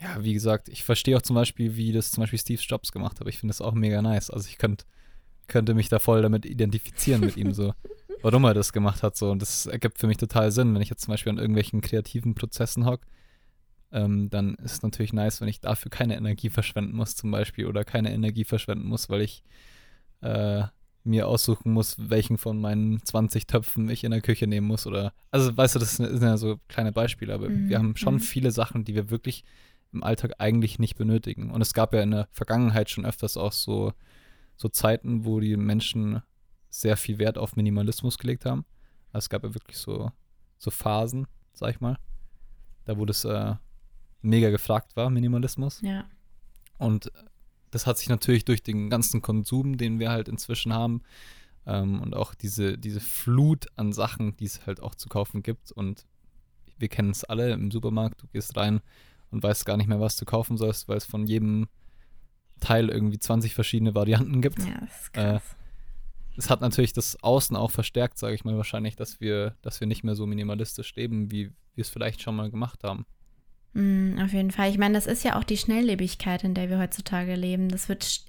ja, 0.00 0.22
wie 0.22 0.32
gesagt, 0.32 0.68
ich 0.68 0.84
verstehe 0.84 1.16
auch 1.16 1.22
zum 1.22 1.34
Beispiel, 1.34 1.74
wie 1.74 1.90
das 1.90 2.12
zum 2.12 2.22
Beispiel 2.22 2.38
Steve 2.38 2.62
Jobs 2.62 2.92
gemacht 2.92 3.18
hat. 3.18 3.26
Ich 3.26 3.40
finde 3.40 3.50
das 3.50 3.60
auch 3.60 3.74
mega 3.74 4.00
nice. 4.02 4.30
Also 4.30 4.48
ich 4.48 4.56
könnt, 4.56 4.86
könnte 5.48 5.74
mich 5.74 5.88
da 5.88 5.98
voll 5.98 6.22
damit 6.22 6.46
identifizieren 6.46 7.22
mit 7.22 7.36
ihm 7.36 7.54
so. 7.54 7.74
warum 8.22 8.44
er 8.44 8.54
das 8.54 8.72
gemacht 8.72 9.02
hat. 9.02 9.16
So. 9.16 9.30
Und 9.30 9.42
das 9.42 9.66
ergibt 9.66 9.98
für 9.98 10.06
mich 10.06 10.16
total 10.16 10.50
Sinn, 10.50 10.74
wenn 10.74 10.82
ich 10.82 10.90
jetzt 10.90 11.02
zum 11.02 11.12
Beispiel 11.12 11.30
an 11.30 11.38
irgendwelchen 11.38 11.80
kreativen 11.80 12.34
Prozessen 12.34 12.86
hocke. 12.86 13.06
Ähm, 13.92 14.30
dann 14.30 14.54
ist 14.56 14.72
es 14.72 14.82
natürlich 14.82 15.12
nice, 15.12 15.40
wenn 15.40 15.48
ich 15.48 15.60
dafür 15.60 15.90
keine 15.90 16.16
Energie 16.16 16.50
verschwenden 16.50 16.94
muss, 16.94 17.16
zum 17.16 17.30
Beispiel, 17.30 17.66
oder 17.66 17.84
keine 17.84 18.12
Energie 18.12 18.44
verschwenden 18.44 18.86
muss, 18.86 19.08
weil 19.08 19.22
ich 19.22 19.42
äh, 20.20 20.64
mir 21.02 21.26
aussuchen 21.26 21.72
muss, 21.72 21.96
welchen 21.98 22.38
von 22.38 22.60
meinen 22.60 23.02
20 23.04 23.46
Töpfen 23.46 23.88
ich 23.88 24.04
in 24.04 24.10
der 24.10 24.20
Küche 24.20 24.46
nehmen 24.46 24.66
muss. 24.66 24.86
Oder 24.86 25.12
also 25.30 25.56
weißt 25.56 25.74
du, 25.74 25.78
das 25.78 25.96
sind 25.96 26.22
ja 26.22 26.36
so 26.36 26.60
kleine 26.68 26.92
Beispiele, 26.92 27.34
aber 27.34 27.48
mhm. 27.48 27.68
wir 27.68 27.78
haben 27.78 27.96
schon 27.96 28.14
mhm. 28.14 28.20
viele 28.20 28.50
Sachen, 28.50 28.84
die 28.84 28.94
wir 28.94 29.10
wirklich 29.10 29.44
im 29.92 30.04
Alltag 30.04 30.34
eigentlich 30.38 30.78
nicht 30.78 30.96
benötigen. 30.96 31.50
Und 31.50 31.60
es 31.60 31.74
gab 31.74 31.92
ja 31.94 32.02
in 32.02 32.12
der 32.12 32.28
Vergangenheit 32.30 32.90
schon 32.90 33.06
öfters 33.06 33.36
auch 33.36 33.52
so, 33.52 33.92
so 34.56 34.68
Zeiten, 34.68 35.24
wo 35.24 35.40
die 35.40 35.56
Menschen 35.56 36.22
sehr 36.70 36.96
viel 36.96 37.18
Wert 37.18 37.36
auf 37.36 37.56
Minimalismus 37.56 38.16
gelegt 38.16 38.46
haben. 38.46 38.64
Also 39.12 39.24
es 39.26 39.28
gab 39.28 39.44
ja 39.44 39.52
wirklich 39.54 39.76
so, 39.76 40.10
so 40.56 40.70
Phasen, 40.70 41.26
sag 41.52 41.70
ich 41.70 41.80
mal, 41.80 41.98
da 42.84 42.96
wo 42.96 43.04
das 43.04 43.24
äh, 43.24 43.54
mega 44.22 44.50
gefragt 44.50 44.96
war, 44.96 45.10
Minimalismus. 45.10 45.80
Ja. 45.82 46.04
Und 46.78 47.10
das 47.70 47.86
hat 47.86 47.98
sich 47.98 48.08
natürlich 48.08 48.44
durch 48.44 48.62
den 48.62 48.88
ganzen 48.88 49.20
Konsum, 49.20 49.76
den 49.76 49.98
wir 49.98 50.10
halt 50.10 50.28
inzwischen 50.28 50.72
haben, 50.72 51.02
ähm, 51.66 52.00
und 52.00 52.16
auch 52.16 52.34
diese, 52.34 52.78
diese 52.78 53.00
Flut 53.00 53.66
an 53.76 53.92
Sachen, 53.92 54.36
die 54.36 54.46
es 54.46 54.66
halt 54.66 54.82
auch 54.82 54.94
zu 54.94 55.08
kaufen 55.08 55.42
gibt. 55.42 55.72
Und 55.72 56.06
wir 56.78 56.88
kennen 56.88 57.10
es 57.10 57.24
alle 57.24 57.52
im 57.52 57.70
Supermarkt, 57.70 58.22
du 58.22 58.26
gehst 58.28 58.56
rein 58.56 58.80
und 59.30 59.42
weißt 59.42 59.66
gar 59.66 59.76
nicht 59.76 59.86
mehr, 59.86 60.00
was 60.00 60.16
du 60.16 60.24
kaufen 60.24 60.56
sollst, 60.56 60.88
weil 60.88 60.96
es 60.96 61.04
von 61.04 61.26
jedem 61.26 61.68
Teil 62.60 62.88
irgendwie 62.88 63.18
20 63.18 63.54
verschiedene 63.54 63.94
Varianten 63.94 64.40
gibt. 64.42 64.58
Ja, 64.60 64.80
das 64.80 65.02
ist 65.02 65.12
krass. 65.12 65.42
Äh, 65.42 65.59
es 66.40 66.48
hat 66.48 66.62
natürlich 66.62 66.94
das 66.94 67.22
Außen 67.22 67.54
auch 67.54 67.70
verstärkt, 67.70 68.18
sage 68.18 68.34
ich 68.34 68.44
mal 68.44 68.56
wahrscheinlich, 68.56 68.96
dass 68.96 69.20
wir, 69.20 69.56
dass 69.60 69.78
wir 69.80 69.86
nicht 69.86 70.04
mehr 70.04 70.14
so 70.14 70.26
minimalistisch 70.26 70.94
leben, 70.96 71.30
wie 71.30 71.50
wir 71.74 71.82
es 71.82 71.90
vielleicht 71.90 72.22
schon 72.22 72.34
mal 72.34 72.50
gemacht 72.50 72.82
haben. 72.82 73.04
Mm, 73.74 74.18
auf 74.18 74.32
jeden 74.32 74.50
Fall. 74.50 74.70
Ich 74.70 74.78
meine, 74.78 74.94
das 74.94 75.06
ist 75.06 75.22
ja 75.22 75.38
auch 75.38 75.44
die 75.44 75.58
Schnelllebigkeit, 75.58 76.42
in 76.42 76.54
der 76.54 76.70
wir 76.70 76.78
heutzutage 76.78 77.34
leben. 77.34 77.68
Das 77.68 77.90
wird 77.90 78.22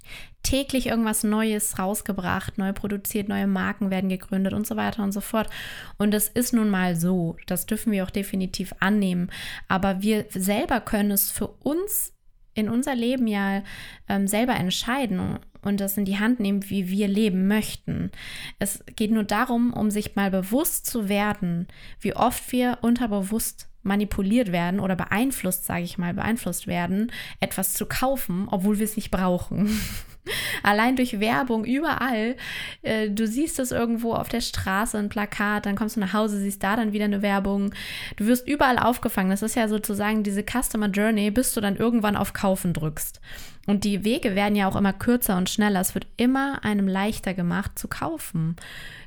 täglich 0.43 0.87
irgendwas 0.87 1.23
Neues 1.23 1.79
rausgebracht, 1.79 2.57
neu 2.57 2.73
produziert, 2.73 3.29
neue 3.29 3.47
Marken 3.47 3.91
werden 3.91 4.09
gegründet 4.09 4.51
und 4.53 4.67
so 4.67 4.75
weiter 4.75 5.03
und 5.03 5.13
so 5.13 5.21
fort. 5.21 5.49
Und 5.97 6.11
das 6.11 6.27
ist 6.27 6.53
nun 6.53 6.69
mal 6.69 6.97
so. 6.97 7.37
Das 7.47 7.65
dürfen 7.65 7.93
wir 7.93 8.03
auch 8.03 8.11
definitiv 8.11 8.73
annehmen. 8.81 9.31
Aber 9.69 10.01
wir 10.01 10.25
selber 10.31 10.81
können 10.81 11.11
es 11.11 11.31
für 11.31 11.47
uns 11.47 12.13
in 12.55 12.67
unser 12.67 12.93
Leben 12.93 13.27
ja 13.27 13.63
ähm, 14.09 14.27
selber 14.27 14.55
entscheiden 14.55 15.39
und 15.61 15.79
das 15.79 15.97
in 15.97 16.05
die 16.05 16.19
Hand 16.19 16.39
nehmen, 16.39 16.69
wie 16.69 16.89
wir 16.89 17.07
leben 17.07 17.47
möchten. 17.47 18.11
Es 18.59 18.83
geht 18.95 19.11
nur 19.11 19.23
darum, 19.23 19.73
um 19.73 19.91
sich 19.91 20.15
mal 20.15 20.31
bewusst 20.31 20.85
zu 20.85 21.09
werden, 21.09 21.67
wie 21.99 22.15
oft 22.15 22.51
wir 22.51 22.79
unterbewusst 22.81 23.67
manipuliert 23.83 24.51
werden 24.51 24.79
oder 24.79 24.95
beeinflusst, 24.95 25.65
sage 25.65 25.83
ich 25.83 25.97
mal, 25.97 26.13
beeinflusst 26.13 26.67
werden, 26.67 27.11
etwas 27.39 27.73
zu 27.73 27.85
kaufen, 27.85 28.47
obwohl 28.49 28.77
wir 28.77 28.85
es 28.85 28.95
nicht 28.95 29.11
brauchen. 29.11 29.69
Allein 30.63 30.95
durch 30.95 31.19
Werbung 31.19 31.65
überall. 31.65 32.35
Äh, 32.83 33.09
du 33.09 33.25
siehst 33.25 33.57
es 33.59 33.71
irgendwo 33.71 34.13
auf 34.13 34.29
der 34.29 34.41
Straße, 34.41 34.97
ein 34.97 35.09
Plakat, 35.09 35.65
dann 35.65 35.75
kommst 35.75 35.95
du 35.95 35.99
nach 35.99 36.13
Hause, 36.13 36.39
siehst 36.39 36.61
da 36.61 36.75
dann 36.75 36.93
wieder 36.93 37.05
eine 37.05 37.23
Werbung. 37.23 37.73
Du 38.17 38.27
wirst 38.27 38.47
überall 38.47 38.77
aufgefangen. 38.77 39.31
Das 39.31 39.41
ist 39.41 39.55
ja 39.55 39.67
sozusagen 39.67 40.21
diese 40.21 40.43
Customer 40.43 40.89
Journey, 40.89 41.31
bis 41.31 41.53
du 41.53 41.61
dann 41.61 41.75
irgendwann 41.75 42.15
auf 42.15 42.33
Kaufen 42.33 42.73
drückst. 42.73 43.19
Und 43.67 43.83
die 43.83 44.03
Wege 44.03 44.35
werden 44.35 44.55
ja 44.55 44.67
auch 44.67 44.75
immer 44.75 44.93
kürzer 44.93 45.37
und 45.37 45.49
schneller. 45.49 45.79
Es 45.81 45.93
wird 45.93 46.07
immer 46.17 46.63
einem 46.63 46.87
leichter 46.87 47.33
gemacht 47.33 47.77
zu 47.77 47.87
kaufen. 47.87 48.55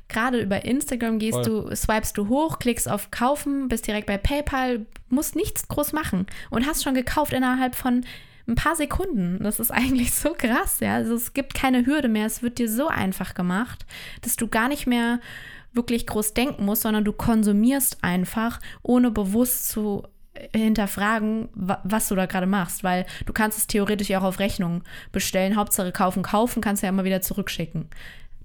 Gerade 0.07 0.39
über 0.39 0.65
Instagram 0.65 1.19
gehst 1.19 1.45
Voll. 1.45 1.67
du, 1.69 1.75
swipest 1.75 2.17
du 2.17 2.27
hoch, 2.29 2.59
klickst 2.59 2.89
auf 2.89 3.11
Kaufen, 3.11 3.67
bist 3.67 3.87
direkt 3.87 4.07
bei 4.07 4.17
PayPal, 4.17 4.85
musst 5.09 5.35
nichts 5.35 5.67
groß 5.67 5.93
machen 5.93 6.27
und 6.49 6.65
hast 6.65 6.83
schon 6.83 6.93
gekauft 6.93 7.33
innerhalb 7.33 7.75
von 7.75 8.05
ein 8.47 8.55
paar 8.55 8.75
Sekunden. 8.75 9.39
Das 9.41 9.59
ist 9.59 9.71
eigentlich 9.71 10.13
so 10.13 10.33
krass, 10.37 10.79
ja. 10.79 10.95
Also 10.95 11.15
es 11.15 11.33
gibt 11.33 11.53
keine 11.53 11.85
Hürde 11.85 12.07
mehr. 12.07 12.27
Es 12.27 12.43
wird 12.43 12.59
dir 12.59 12.69
so 12.69 12.87
einfach 12.87 13.33
gemacht, 13.33 13.85
dass 14.21 14.35
du 14.35 14.47
gar 14.47 14.67
nicht 14.67 14.87
mehr 14.87 15.19
wirklich 15.73 16.07
groß 16.07 16.33
denken 16.33 16.65
musst, 16.65 16.83
sondern 16.83 17.03
du 17.03 17.11
konsumierst 17.11 17.97
einfach, 18.01 18.61
ohne 18.81 19.11
bewusst 19.11 19.69
zu 19.69 20.03
hinterfragen, 20.53 21.49
was 21.53 22.07
du 22.07 22.15
da 22.15 22.25
gerade 22.25 22.47
machst, 22.47 22.83
weil 22.83 23.05
du 23.25 23.33
kannst 23.33 23.57
es 23.57 23.67
theoretisch 23.67 24.11
auch 24.11 24.23
auf 24.23 24.39
Rechnung 24.39 24.83
bestellen. 25.11 25.55
Hauptsache 25.55 25.91
kaufen, 25.91 26.23
kaufen, 26.23 26.61
kannst 26.61 26.83
du 26.83 26.87
ja 26.87 26.89
immer 26.89 27.03
wieder 27.03 27.21
zurückschicken. 27.21 27.89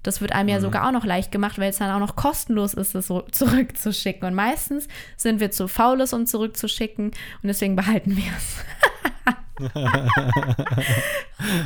Das 0.03 0.19
wird 0.21 0.31
einem 0.31 0.47
mhm. 0.47 0.53
ja 0.53 0.61
sogar 0.61 0.87
auch 0.87 0.91
noch 0.91 1.05
leicht 1.05 1.31
gemacht, 1.31 1.59
weil 1.59 1.69
es 1.69 1.77
dann 1.77 1.91
auch 1.91 1.99
noch 1.99 2.15
kostenlos 2.15 2.73
ist, 2.73 2.95
es 2.95 3.07
so 3.07 3.21
zurückzuschicken. 3.31 4.27
Und 4.27 4.33
meistens 4.33 4.87
sind 5.17 5.39
wir 5.39 5.51
zu 5.51 5.67
faul, 5.67 6.01
um 6.11 6.25
zurückzuschicken 6.25 7.07
und 7.07 7.15
deswegen 7.43 7.75
behalten 7.75 8.17
wir 8.17 8.31
es. 8.35 8.55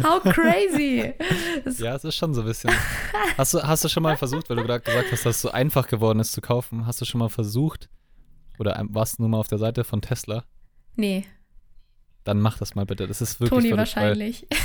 How 0.04 0.22
crazy! 0.22 1.14
Ja, 1.78 1.96
es 1.96 2.04
ist 2.04 2.16
schon 2.16 2.34
so 2.34 2.42
ein 2.42 2.48
bisschen. 2.48 2.74
Hast 3.38 3.54
du, 3.54 3.64
hast 3.64 3.86
du 3.86 3.88
schon 3.88 4.04
mal 4.04 4.18
versucht, 4.18 4.50
weil 4.50 4.58
du 4.58 4.64
gerade 4.64 4.82
gesagt 4.82 5.14
hast, 5.14 5.26
dass 5.26 5.38
es 5.38 5.42
so 5.42 5.52
einfach 5.52 5.88
geworden 5.88 6.20
ist 6.20 6.34
zu 6.34 6.42
kaufen, 6.42 6.86
hast 6.86 7.00
du 7.00 7.06
schon 7.06 7.20
mal 7.20 7.30
versucht, 7.30 7.88
oder 8.60 8.82
warst 8.90 9.18
du 9.18 9.24
nur 9.24 9.30
mal 9.30 9.40
auf 9.40 9.48
der 9.48 9.58
Seite 9.58 9.84
von 9.84 10.02
Tesla? 10.02 10.44
Nee. 10.96 11.26
Dann 12.24 12.40
mach 12.40 12.58
das 12.58 12.76
mal 12.76 12.86
bitte. 12.86 13.08
Das 13.08 13.22
ist 13.22 13.40
wirklich. 13.40 13.64
Toni 13.64 13.78
wahrscheinlich. 13.78 14.48
Weil, 14.50 14.60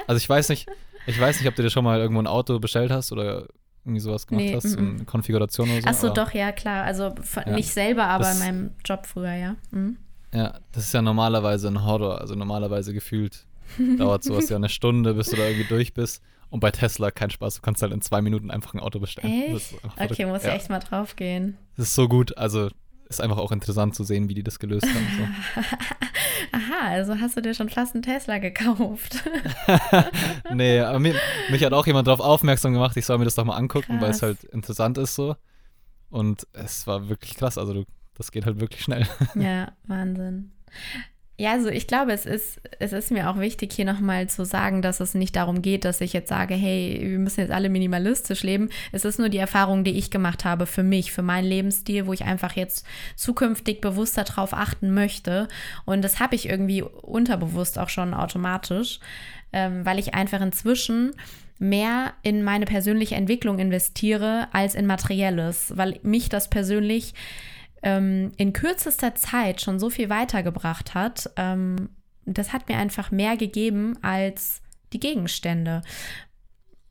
also 0.06 0.18
ich 0.18 0.28
weiß 0.28 0.48
nicht, 0.50 0.68
ich 1.06 1.18
weiß 1.18 1.40
nicht, 1.40 1.48
ob 1.48 1.54
du 1.54 1.62
dir 1.62 1.70
schon 1.70 1.84
mal 1.84 1.98
irgendwo 1.98 2.20
ein 2.20 2.26
Auto 2.26 2.58
bestellt 2.58 2.90
hast 2.90 3.12
oder 3.12 3.46
irgendwie 3.84 4.00
sowas 4.00 4.26
gemacht 4.26 4.44
nee, 4.44 4.54
hast, 4.54 4.76
m 4.76 4.98
-m. 4.98 5.04
Konfiguration 5.04 5.70
oder 5.70 5.80
so. 5.80 5.88
Achso, 5.88 6.08
doch, 6.10 6.32
ja, 6.32 6.50
klar. 6.52 6.84
Also 6.84 7.14
ja, 7.36 7.52
nicht 7.52 7.72
selber, 7.72 8.04
aber 8.04 8.30
in 8.32 8.38
meinem 8.40 8.70
Job 8.84 9.06
früher, 9.06 9.34
ja. 9.34 9.56
Mhm. 9.70 9.96
Ja, 10.34 10.58
das 10.72 10.84
ist 10.84 10.92
ja 10.92 11.02
normalerweise 11.02 11.68
ein 11.68 11.84
Horror. 11.84 12.20
Also 12.20 12.34
normalerweise 12.34 12.92
gefühlt 12.92 13.46
dauert 13.98 14.24
sowas 14.24 14.48
ja 14.48 14.56
eine 14.56 14.68
Stunde, 14.68 15.14
bis 15.14 15.30
du 15.30 15.36
da 15.36 15.46
irgendwie 15.46 15.68
durch 15.68 15.94
bist. 15.94 16.22
Und 16.50 16.60
bei 16.60 16.70
Tesla 16.70 17.10
kein 17.10 17.30
Spaß, 17.30 17.56
du 17.56 17.62
kannst 17.62 17.82
halt 17.82 17.92
in 17.92 18.00
zwei 18.00 18.22
Minuten 18.22 18.50
einfach 18.50 18.74
ein 18.74 18.80
Auto 18.80 18.98
bestellen. 19.00 19.56
Echt? 19.56 19.74
Okay, 19.98 20.26
muss 20.26 20.44
ja. 20.44 20.50
echt 20.50 20.68
mal 20.68 20.78
drauf 20.78 21.16
gehen. 21.16 21.56
Das 21.76 21.88
ist 21.88 21.94
so 21.94 22.08
gut. 22.08 22.36
Also 22.38 22.70
ist 23.08 23.20
einfach 23.20 23.38
auch 23.38 23.52
interessant 23.52 23.94
zu 23.94 24.04
sehen, 24.04 24.28
wie 24.28 24.34
die 24.34 24.42
das 24.42 24.58
gelöst 24.58 24.86
haben. 24.86 25.06
So. 25.16 25.60
Aha, 26.52 26.88
also 26.88 27.18
hast 27.20 27.36
du 27.36 27.40
dir 27.40 27.54
schon 27.54 27.68
fast 27.68 27.94
einen 27.94 28.02
Tesla 28.02 28.38
gekauft. 28.38 29.22
nee, 30.54 30.80
aber 30.80 30.98
mich, 30.98 31.14
mich, 31.50 31.64
hat 31.64 31.72
auch 31.72 31.86
jemand 31.86 32.08
darauf 32.08 32.20
aufmerksam 32.20 32.72
gemacht, 32.72 32.96
ich 32.96 33.06
soll 33.06 33.18
mir 33.18 33.24
das 33.24 33.34
doch 33.34 33.44
mal 33.44 33.56
angucken, 33.56 34.00
weil 34.00 34.10
es 34.10 34.22
halt 34.22 34.44
interessant 34.44 34.98
ist 34.98 35.14
so. 35.14 35.36
Und 36.10 36.46
es 36.52 36.86
war 36.86 37.08
wirklich 37.08 37.36
krass, 37.36 37.58
also 37.58 37.72
du, 37.74 37.84
das 38.14 38.30
geht 38.30 38.46
halt 38.46 38.60
wirklich 38.60 38.82
schnell. 38.82 39.06
Ja, 39.34 39.72
Wahnsinn. 39.84 40.52
Ja, 41.38 41.52
also 41.52 41.68
ich 41.68 41.86
glaube, 41.86 42.12
es 42.12 42.24
ist, 42.24 42.60
es 42.78 42.94
ist 42.94 43.10
mir 43.10 43.28
auch 43.28 43.38
wichtig, 43.38 43.70
hier 43.74 43.84
nochmal 43.84 44.26
zu 44.26 44.46
sagen, 44.46 44.80
dass 44.80 45.00
es 45.00 45.12
nicht 45.12 45.36
darum 45.36 45.60
geht, 45.60 45.84
dass 45.84 46.00
ich 46.00 46.14
jetzt 46.14 46.30
sage, 46.30 46.54
hey, 46.54 46.98
wir 47.02 47.18
müssen 47.18 47.40
jetzt 47.40 47.50
alle 47.52 47.68
minimalistisch 47.68 48.42
leben. 48.42 48.70
Es 48.90 49.04
ist 49.04 49.18
nur 49.18 49.28
die 49.28 49.36
Erfahrung, 49.36 49.84
die 49.84 49.98
ich 49.98 50.10
gemacht 50.10 50.46
habe 50.46 50.64
für 50.64 50.82
mich, 50.82 51.12
für 51.12 51.20
meinen 51.20 51.44
Lebensstil, 51.44 52.06
wo 52.06 52.14
ich 52.14 52.24
einfach 52.24 52.56
jetzt 52.56 52.86
zukünftig 53.16 53.82
bewusster 53.82 54.24
drauf 54.24 54.54
achten 54.54 54.94
möchte. 54.94 55.48
Und 55.84 56.02
das 56.02 56.20
habe 56.20 56.34
ich 56.34 56.48
irgendwie 56.48 56.80
unterbewusst 56.80 57.78
auch 57.78 57.90
schon 57.90 58.14
automatisch, 58.14 58.98
ähm, 59.52 59.84
weil 59.84 59.98
ich 59.98 60.14
einfach 60.14 60.40
inzwischen 60.40 61.12
mehr 61.58 62.14
in 62.22 62.44
meine 62.44 62.64
persönliche 62.64 63.14
Entwicklung 63.14 63.58
investiere 63.58 64.48
als 64.52 64.74
in 64.74 64.86
materielles, 64.86 65.72
weil 65.76 66.00
mich 66.02 66.30
das 66.30 66.48
persönlich 66.48 67.12
ähm, 67.86 68.32
in 68.36 68.52
kürzester 68.52 69.14
Zeit 69.14 69.60
schon 69.60 69.78
so 69.78 69.90
viel 69.90 70.10
weitergebracht 70.10 70.94
hat, 70.94 71.30
ähm, 71.36 71.90
das 72.24 72.52
hat 72.52 72.68
mir 72.68 72.78
einfach 72.78 73.12
mehr 73.12 73.36
gegeben 73.36 73.96
als 74.02 74.60
die 74.92 74.98
Gegenstände. 74.98 75.82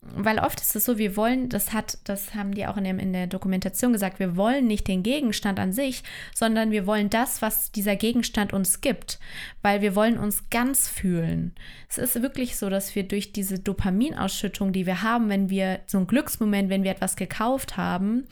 Weil 0.01 0.39
oft 0.39 0.61
ist 0.61 0.73
es 0.73 0.85
so, 0.85 0.97
wir 0.97 1.17
wollen, 1.17 1.49
das 1.49 1.73
hat, 1.73 1.97
das 2.05 2.33
haben 2.33 2.53
die 2.53 2.65
auch 2.65 2.77
in, 2.77 2.85
dem, 2.85 2.99
in 2.99 3.11
der 3.11 3.27
Dokumentation 3.27 3.91
gesagt, 3.91 4.19
wir 4.19 4.37
wollen 4.37 4.67
nicht 4.67 4.87
den 4.87 5.03
Gegenstand 5.03 5.59
an 5.59 5.73
sich, 5.73 6.03
sondern 6.33 6.71
wir 6.71 6.87
wollen 6.87 7.09
das, 7.09 7.41
was 7.41 7.73
dieser 7.73 7.97
Gegenstand 7.97 8.53
uns 8.53 8.79
gibt, 8.79 9.19
weil 9.63 9.81
wir 9.81 9.95
wollen 9.95 10.17
uns 10.17 10.49
ganz 10.49 10.87
fühlen. 10.87 11.55
Es 11.89 11.97
ist 11.97 12.21
wirklich 12.21 12.55
so, 12.55 12.69
dass 12.69 12.95
wir 12.95 13.03
durch 13.03 13.33
diese 13.33 13.59
Dopaminausschüttung, 13.59 14.71
die 14.71 14.85
wir 14.85 15.01
haben, 15.01 15.27
wenn 15.27 15.49
wir 15.49 15.81
so 15.87 15.97
einen 15.97 16.07
Glücksmoment, 16.07 16.69
wenn 16.69 16.83
wir 16.83 16.91
etwas 16.91 17.17
gekauft 17.17 17.75
haben, 17.75 18.27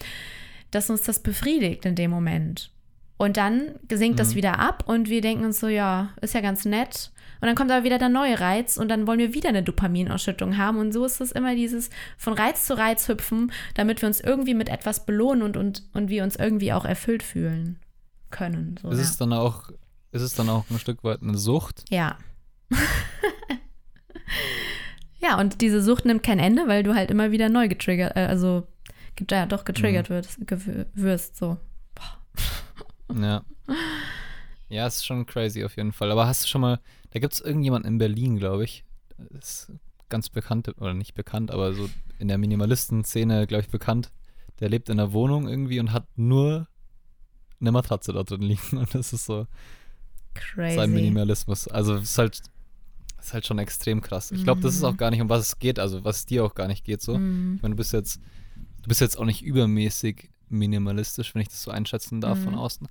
dass 0.75 0.89
uns 0.89 1.01
das 1.01 1.19
befriedigt 1.19 1.85
in 1.85 1.95
dem 1.95 2.11
Moment. 2.11 2.71
Und 3.17 3.37
dann 3.37 3.75
sinkt 3.91 4.15
mhm. 4.15 4.17
das 4.17 4.35
wieder 4.35 4.59
ab 4.59 4.83
und 4.87 5.09
wir 5.09 5.21
denken 5.21 5.45
uns 5.45 5.59
so, 5.59 5.67
ja, 5.67 6.09
ist 6.21 6.33
ja 6.33 6.41
ganz 6.41 6.65
nett. 6.65 7.11
Und 7.39 7.47
dann 7.47 7.55
kommt 7.55 7.71
aber 7.71 7.83
wieder 7.83 7.97
der 7.97 8.09
neue 8.09 8.39
Reiz 8.39 8.77
und 8.77 8.87
dann 8.89 9.05
wollen 9.05 9.19
wir 9.19 9.33
wieder 9.33 9.49
eine 9.49 9.63
Dopaminausschüttung 9.63 10.57
haben. 10.57 10.77
Und 10.77 10.93
so 10.93 11.03
ist 11.05 11.19
es 11.19 11.31
immer 11.31 11.55
dieses 11.55 11.89
von 12.17 12.33
Reiz 12.33 12.65
zu 12.65 12.77
Reiz 12.77 13.07
hüpfen, 13.07 13.51
damit 13.75 14.01
wir 14.01 14.07
uns 14.07 14.21
irgendwie 14.21 14.53
mit 14.53 14.69
etwas 14.69 15.05
belohnen 15.05 15.43
und, 15.43 15.57
und, 15.57 15.83
und 15.93 16.09
wir 16.09 16.23
uns 16.23 16.37
irgendwie 16.37 16.73
auch 16.73 16.85
erfüllt 16.85 17.21
fühlen 17.21 17.79
können. 18.29 18.79
So, 18.81 18.89
ist, 18.89 18.99
ja. 18.99 19.03
es 19.03 19.17
dann 19.17 19.33
auch, 19.33 19.69
ist 20.11 20.21
es 20.21 20.35
dann 20.35 20.49
auch 20.49 20.63
ein 20.69 20.79
Stück 20.79 21.03
weit 21.03 21.21
eine 21.21 21.37
Sucht? 21.37 21.83
Ja. 21.89 22.17
ja, 25.19 25.37
und 25.37 25.61
diese 25.61 25.81
Sucht 25.83 26.05
nimmt 26.05 26.23
kein 26.23 26.39
Ende, 26.39 26.67
weil 26.67 26.83
du 26.83 26.95
halt 26.95 27.11
immer 27.11 27.31
wieder 27.31 27.49
neu 27.49 27.67
getriggert, 27.67 28.15
äh, 28.15 28.25
also 28.25 28.67
ja, 29.29 29.45
doch 29.45 29.65
getriggert 29.65 30.09
mhm. 30.09 30.13
wird, 30.15 30.37
wirst, 30.95 31.37
so. 31.37 31.57
Boah. 31.95 33.21
Ja. 33.21 33.43
Ja, 34.69 34.87
ist 34.87 35.05
schon 35.05 35.25
crazy 35.25 35.63
auf 35.63 35.77
jeden 35.77 35.91
Fall. 35.91 36.11
Aber 36.11 36.25
hast 36.25 36.43
du 36.43 36.47
schon 36.47 36.61
mal, 36.61 36.79
da 37.11 37.19
gibt 37.19 37.33
es 37.33 37.41
irgendjemanden 37.41 37.91
in 37.91 37.97
Berlin, 37.99 38.37
glaube 38.37 38.63
ich, 38.63 38.83
ist 39.37 39.71
ganz 40.09 40.29
bekannt, 40.29 40.67
oder 40.79 40.93
nicht 40.93 41.13
bekannt, 41.13 41.51
aber 41.51 41.73
so 41.73 41.89
in 42.19 42.27
der 42.27 42.37
Minimalisten-Szene, 42.37 43.47
glaube 43.47 43.63
ich, 43.63 43.69
bekannt. 43.69 44.11
Der 44.59 44.69
lebt 44.69 44.89
in 44.89 44.99
einer 44.99 45.13
Wohnung 45.13 45.47
irgendwie 45.47 45.79
und 45.79 45.91
hat 45.91 46.07
nur 46.15 46.67
eine 47.59 47.71
Matratze 47.71 48.13
da 48.13 48.23
drin 48.23 48.41
liegen. 48.41 48.77
Und 48.77 48.93
das 48.93 49.13
ist 49.13 49.25
so 49.25 49.47
Crazy. 50.33 50.75
sein 50.75 50.91
Minimalismus. 50.91 51.67
Also 51.67 51.95
es 51.95 52.11
ist 52.11 52.17
halt, 52.17 52.41
ist 53.19 53.33
halt 53.33 53.47
schon 53.47 53.59
extrem 53.59 54.01
krass. 54.01 54.31
Ich 54.31 54.43
glaube, 54.43 54.61
das 54.61 54.75
ist 54.75 54.83
auch 54.83 54.93
mhm. 54.93 54.97
gar 54.97 55.11
nicht, 55.11 55.21
um 55.21 55.29
was 55.29 55.47
es 55.47 55.59
geht, 55.59 55.79
also 55.79 56.03
was 56.03 56.25
dir 56.25 56.45
auch 56.45 56.55
gar 56.55 56.67
nicht 56.67 56.83
geht 56.83 57.01
so. 57.01 57.17
Mm. 57.17 57.55
Ich 57.55 57.61
meine, 57.61 57.73
du 57.73 57.77
bist 57.77 57.93
jetzt 57.93 58.19
du 58.83 58.89
bist 58.89 59.01
jetzt 59.01 59.17
auch 59.17 59.25
nicht 59.25 59.41
übermäßig 59.41 60.29
minimalistisch, 60.49 61.33
wenn 61.33 61.41
ich 61.41 61.49
das 61.49 61.63
so 61.63 61.71
einschätzen 61.71 62.21
darf 62.21 62.39
mhm. 62.39 62.43
von 62.43 62.55
außen. 62.55 62.87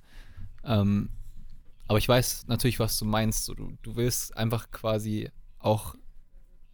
Ähm, 0.65 1.09
aber 1.87 1.97
ich 1.97 2.07
weiß 2.07 2.47
natürlich, 2.47 2.79
was 2.79 2.97
du 2.97 3.05
meinst. 3.05 3.47
Du, 3.47 3.53
du 3.81 3.95
willst 3.95 4.35
einfach 4.35 4.71
quasi 4.71 5.29
auch 5.59 5.95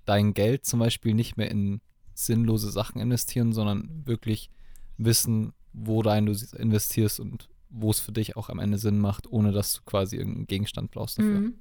dein 0.06 0.34
Geld 0.34 0.66
zum 0.66 0.80
Beispiel 0.80 1.14
nicht 1.14 1.38
mehr 1.38 1.52
in 1.52 1.82
sinnlose 2.14 2.72
Sachen 2.72 3.00
investieren, 3.02 3.54
sondern 3.54 4.06
wirklich 4.06 4.50
wissen, 4.98 5.54
wo 5.74 6.02
rein 6.02 6.26
du 6.26 6.34
investierst 6.58 7.20
und 7.20 7.50
wo 7.70 7.92
es 7.92 8.00
für 8.00 8.12
dich 8.12 8.36
auch 8.36 8.50
am 8.50 8.58
Ende 8.58 8.80
Sinn 8.80 9.00
macht, 9.00 9.32
ohne 9.32 9.52
dass 9.52 9.74
du 9.74 9.82
quasi 9.86 10.18
irgendeinen 10.18 10.48
Gegenstand 10.48 10.90
brauchst 10.90 11.20
dafür. 11.20 11.40
Mhm. 11.40 11.54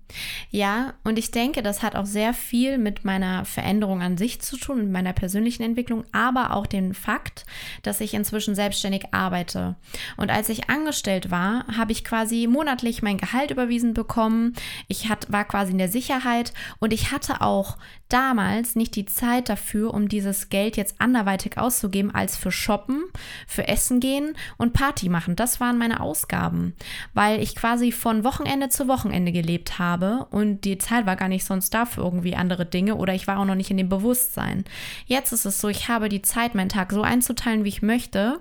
Ja, 0.50 0.94
und 1.04 1.18
ich 1.18 1.30
denke, 1.30 1.62
das 1.62 1.82
hat 1.82 1.96
auch 1.96 2.06
sehr 2.06 2.32
viel 2.32 2.78
mit 2.78 3.04
meiner 3.04 3.44
Veränderung 3.44 4.00
an 4.00 4.16
sich 4.16 4.40
zu 4.40 4.56
tun, 4.56 4.78
mit 4.78 4.90
meiner 4.90 5.12
persönlichen 5.12 5.62
Entwicklung, 5.62 6.04
aber 6.12 6.54
auch 6.54 6.66
den 6.66 6.94
Fakt, 6.94 7.44
dass 7.82 8.00
ich 8.00 8.14
inzwischen 8.14 8.54
selbstständig 8.54 9.12
arbeite. 9.12 9.76
Und 10.16 10.30
als 10.30 10.48
ich 10.48 10.70
angestellt 10.70 11.30
war, 11.30 11.66
habe 11.76 11.92
ich 11.92 12.04
quasi 12.04 12.46
monatlich 12.46 13.02
mein 13.02 13.18
Gehalt 13.18 13.50
überwiesen 13.50 13.92
bekommen. 13.92 14.54
Ich 14.88 15.10
hat, 15.10 15.30
war 15.30 15.44
quasi 15.44 15.72
in 15.72 15.78
der 15.78 15.90
Sicherheit 15.90 16.54
und 16.78 16.94
ich 16.94 17.12
hatte 17.12 17.42
auch 17.42 17.76
damals 18.08 18.76
nicht 18.76 18.96
die 18.96 19.06
Zeit 19.06 19.48
dafür, 19.48 19.92
um 19.94 20.08
dieses 20.08 20.48
Geld 20.48 20.76
jetzt 20.76 21.00
anderweitig 21.00 21.58
auszugeben, 21.58 22.14
als 22.14 22.36
für 22.36 22.50
Shoppen, 22.50 23.04
für 23.46 23.68
Essen 23.68 24.00
gehen 24.00 24.34
und 24.56 24.72
Party 24.72 25.08
machen. 25.08 25.36
Das 25.36 25.60
waren 25.60 25.78
meine 25.78 26.00
Ausgaben, 26.00 26.74
weil 27.14 27.42
ich 27.42 27.54
quasi 27.54 27.92
von 27.92 28.24
Wochenende 28.24 28.68
zu 28.68 28.88
Wochenende 28.88 29.32
gelebt 29.32 29.78
habe 29.78 30.26
und 30.30 30.64
die 30.64 30.78
Zeit 30.78 31.06
war 31.06 31.16
gar 31.16 31.28
nicht 31.28 31.44
sonst 31.44 31.74
da 31.74 31.86
für 31.86 32.00
irgendwie 32.00 32.34
andere 32.34 32.66
Dinge 32.66 32.96
oder 32.96 33.14
ich 33.14 33.26
war 33.26 33.38
auch 33.38 33.44
noch 33.44 33.54
nicht 33.54 33.70
in 33.70 33.76
dem 33.76 33.88
Bewusstsein. 33.88 34.64
Jetzt 35.06 35.32
ist 35.32 35.44
es 35.44 35.60
so, 35.60 35.68
ich 35.68 35.88
habe 35.88 36.08
die 36.08 36.22
Zeit, 36.22 36.54
meinen 36.54 36.68
Tag 36.68 36.92
so 36.92 37.02
einzuteilen, 37.02 37.64
wie 37.64 37.68
ich 37.68 37.82
möchte 37.82 38.40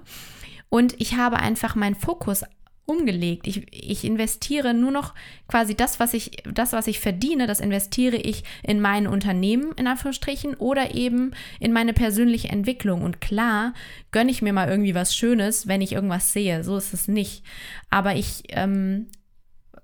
und 0.70 1.00
ich 1.00 1.16
habe 1.16 1.38
einfach 1.38 1.76
meinen 1.76 1.96
Fokus 1.96 2.44
umgelegt. 2.88 3.48
Ich, 3.48 3.68
ich 3.72 4.06
investiere 4.06 4.74
nur 4.74 4.92
noch 4.92 5.14
quasi 5.48 5.76
das, 5.76 6.00
was 6.00 6.14
ich, 6.14 6.44
das, 6.52 6.72
was 6.74 6.88
ich 6.88 7.00
verdiene, 7.00 7.46
das 7.46 7.60
investiere 7.60 8.16
ich 8.16 8.44
in 8.64 8.82
mein 8.82 9.08
Unternehmen, 9.08 9.74
in 9.76 9.88
Anführungsstrichen, 9.88 10.56
oder 10.56 10.96
eben 10.96 11.32
in 11.60 11.74
meine 11.74 11.94
persönliche 11.94 12.48
Entwicklung. 12.48 13.04
Und 13.04 13.22
klar, 13.22 13.74
gönne 14.12 14.32
ich 14.32 14.42
mir 14.42 14.54
mal 14.54 14.70
irgendwie 14.70 14.96
was 14.96 15.16
Schönes, 15.16 15.68
wenn 15.68 15.82
ich 15.82 15.92
irgendwas 15.92 16.32
sehe. 16.32 16.64
So 16.64 16.78
ist 16.78 16.94
es 16.94 17.10
nicht. 17.10 17.44
Aber 17.90 18.16
ich 18.16 18.44
ähm, 18.50 19.08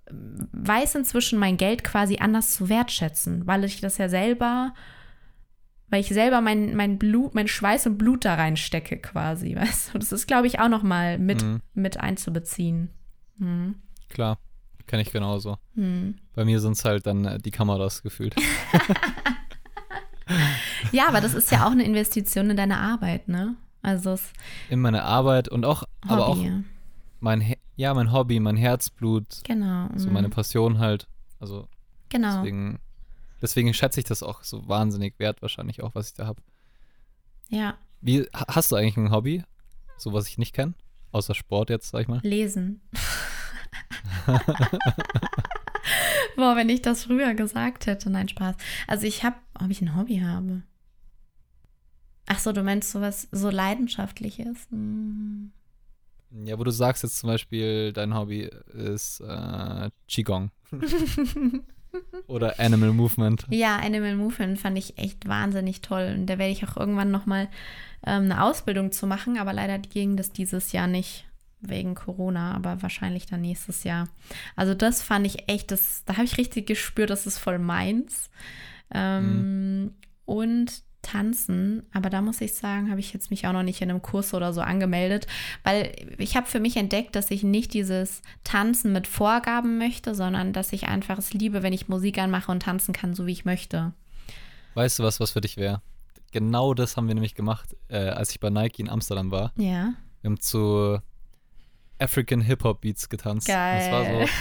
weiß 0.09 0.95
inzwischen 0.95 1.39
mein 1.39 1.57
Geld 1.57 1.83
quasi 1.83 2.17
anders 2.19 2.53
zu 2.53 2.69
wertschätzen, 2.69 3.45
weil 3.45 3.65
ich 3.65 3.81
das 3.81 3.97
ja 3.97 4.07
selber 4.07 4.73
weil 5.93 6.01
ich 6.01 6.09
selber 6.09 6.41
mein, 6.41 6.75
mein 6.75 6.97
Blut, 6.97 7.35
mein 7.35 7.47
Schweiß 7.47 7.85
und 7.85 7.99
Blut 7.99 8.25
da 8.25 8.33
reinstecke 8.33 8.97
quasi, 8.97 9.55
weißt 9.55 9.93
du? 9.93 9.99
Das 9.99 10.11
ist, 10.11 10.25
glaube 10.25 10.47
ich, 10.47 10.59
auch 10.59 10.67
noch 10.67 10.81
mal 10.81 11.19
mit, 11.19 11.43
mhm. 11.43 11.61
mit 11.75 11.99
einzubeziehen. 11.99 12.89
Mhm. 13.37 13.75
Klar, 14.09 14.39
kenne 14.87 15.03
ich 15.03 15.11
genauso. 15.11 15.59
Mhm. 15.75 16.15
Bei 16.33 16.45
mir 16.45 16.59
sind 16.61 16.71
es 16.71 16.83
halt 16.83 17.05
dann 17.05 17.25
äh, 17.25 17.37
die 17.37 17.51
Kameras 17.51 18.01
gefühlt. 18.01 18.35
ja, 20.91 21.07
aber 21.07 21.21
das 21.21 21.35
ist 21.35 21.51
ja 21.51 21.67
auch 21.67 21.71
eine 21.71 21.83
Investition 21.83 22.49
in 22.49 22.57
deine 22.57 22.79
Arbeit, 22.79 23.27
ne? 23.27 23.55
Also 23.83 24.17
in 24.71 24.79
meine 24.79 25.03
Arbeit 25.03 25.47
und 25.47 25.63
auch, 25.63 25.83
Hobby. 25.83 26.11
aber 26.11 26.27
auch 26.27 26.43
mein, 27.19 27.53
ja, 27.75 27.93
mein 27.93 28.11
Hobby, 28.11 28.39
mein 28.39 28.57
Herzblut. 28.57 29.27
Genau. 29.43 29.89
So 29.95 30.09
meine 30.09 30.29
mhm. 30.29 30.31
Passion 30.31 30.79
halt. 30.79 31.07
Also 31.39 31.67
genau. 32.09 32.37
deswegen 32.37 32.79
Deswegen 33.43 33.73
schätze 33.73 33.99
ich 33.99 34.05
das 34.05 34.23
auch 34.23 34.41
so 34.41 34.69
wahnsinnig 34.69 35.19
wert, 35.19 35.41
wahrscheinlich 35.41 35.83
auch, 35.83 35.93
was 35.95 36.07
ich 36.07 36.13
da 36.13 36.25
habe. 36.25 36.41
Ja. 37.49 37.77
Wie, 37.99 38.25
hast 38.33 38.71
du 38.71 38.77
eigentlich 38.77 38.95
ein 38.95 39.11
Hobby? 39.11 39.43
So, 39.97 40.13
was 40.13 40.29
ich 40.29 40.37
nicht 40.37 40.55
kenne? 40.55 40.75
Außer 41.11 41.35
Sport 41.35 41.69
jetzt, 41.69 41.89
sag 41.89 42.03
ich 42.03 42.07
mal. 42.07 42.21
Lesen. 42.23 42.79
Boah, 46.37 46.55
wenn 46.55 46.69
ich 46.69 46.81
das 46.81 47.03
früher 47.03 47.33
gesagt 47.33 47.85
hätte. 47.85 48.09
Nein, 48.09 48.29
Spaß. 48.29 48.55
Also 48.87 49.05
ich 49.05 49.25
habe, 49.25 49.35
ob 49.61 49.69
ich 49.69 49.81
ein 49.81 49.97
Hobby 49.97 50.19
habe. 50.19 50.63
Ach 52.27 52.39
so, 52.39 52.53
du 52.53 52.63
meinst 52.63 52.91
sowas 52.91 53.27
so 53.33 53.49
leidenschaftliches? 53.49 54.67
Hm. 54.69 55.51
Ja, 56.45 56.57
wo 56.57 56.63
du 56.63 56.71
sagst 56.71 57.03
jetzt 57.03 57.19
zum 57.19 57.27
Beispiel, 57.27 57.91
dein 57.91 58.15
Hobby 58.15 58.49
ist 58.73 59.19
äh, 59.19 59.91
Qigong. 60.07 60.49
Oder 62.27 62.59
Animal 62.59 62.93
Movement. 62.93 63.45
Ja, 63.49 63.77
Animal 63.77 64.15
Movement 64.15 64.59
fand 64.59 64.77
ich 64.77 64.97
echt 64.97 65.27
wahnsinnig 65.27 65.81
toll. 65.81 66.13
Und 66.15 66.27
da 66.27 66.37
werde 66.37 66.51
ich 66.51 66.67
auch 66.67 66.77
irgendwann 66.77 67.11
nochmal 67.11 67.49
ähm, 68.05 68.23
eine 68.23 68.43
Ausbildung 68.43 68.91
zu 68.91 69.07
machen. 69.07 69.37
Aber 69.37 69.53
leider 69.53 69.77
ging 69.79 70.17
das 70.17 70.31
dieses 70.31 70.71
Jahr 70.71 70.87
nicht 70.87 71.25
wegen 71.61 71.95
Corona, 71.95 72.53
aber 72.53 72.81
wahrscheinlich 72.81 73.25
dann 73.25 73.41
nächstes 73.41 73.83
Jahr. 73.83 74.09
Also 74.55 74.73
das 74.73 75.01
fand 75.01 75.25
ich 75.25 75.49
echt, 75.49 75.71
das, 75.71 76.03
da 76.05 76.13
habe 76.13 76.25
ich 76.25 76.37
richtig 76.37 76.67
gespürt, 76.67 77.09
das 77.09 77.25
ist 77.25 77.39
voll 77.39 77.59
meins. 77.59 78.29
Ähm, 78.93 79.81
mhm. 79.81 79.93
Und 80.25 80.83
Tanzen, 81.03 81.83
aber 81.93 82.09
da 82.09 82.21
muss 82.21 82.41
ich 82.41 82.55
sagen, 82.55 82.89
habe 82.89 82.99
ich 82.99 83.13
jetzt 83.13 83.29
mich 83.29 83.45
auch 83.45 83.53
noch 83.53 83.61
nicht 83.61 83.81
in 83.81 83.89
einem 83.89 84.01
Kurs 84.01 84.33
oder 84.33 84.53
so 84.53 84.61
angemeldet, 84.61 85.27
weil 85.63 85.91
ich 86.17 86.35
habe 86.35 86.47
für 86.47 86.59
mich 86.59 86.77
entdeckt, 86.77 87.15
dass 87.15 87.29
ich 87.29 87.43
nicht 87.43 87.73
dieses 87.73 88.23
Tanzen 88.43 88.91
mit 88.91 89.05
Vorgaben 89.05 89.77
möchte, 89.77 90.15
sondern 90.15 90.53
dass 90.53 90.73
ich 90.73 90.87
einfach 90.87 91.19
es 91.19 91.33
liebe, 91.33 91.61
wenn 91.61 91.73
ich 91.73 91.87
Musik 91.87 92.17
anmache 92.17 92.51
und 92.51 92.63
tanzen 92.63 92.93
kann, 92.93 93.13
so 93.13 93.27
wie 93.27 93.31
ich 93.33 93.45
möchte. 93.45 93.93
Weißt 94.73 94.97
du 94.97 95.03
was, 95.03 95.19
was 95.19 95.31
für 95.31 95.41
dich 95.41 95.57
wäre? 95.57 95.81
Genau 96.31 96.73
das 96.73 96.97
haben 96.97 97.07
wir 97.07 97.13
nämlich 97.13 97.35
gemacht, 97.35 97.75
äh, 97.89 97.97
als 97.97 98.31
ich 98.31 98.39
bei 98.39 98.49
Nike 98.49 98.79
in 98.79 98.89
Amsterdam 98.89 99.29
war. 99.29 99.51
Ja. 99.55 99.93
Wir 100.21 100.29
haben 100.29 100.39
zu 100.39 100.97
African 101.99 102.41
Hip 102.41 102.63
Hop 102.63 102.81
Beats 102.81 103.07
getanzt. 103.07 103.47
Geil. 103.47 103.75
Und 103.75 103.85
es 103.85 103.91
war 103.91 104.05
so, 104.05 104.31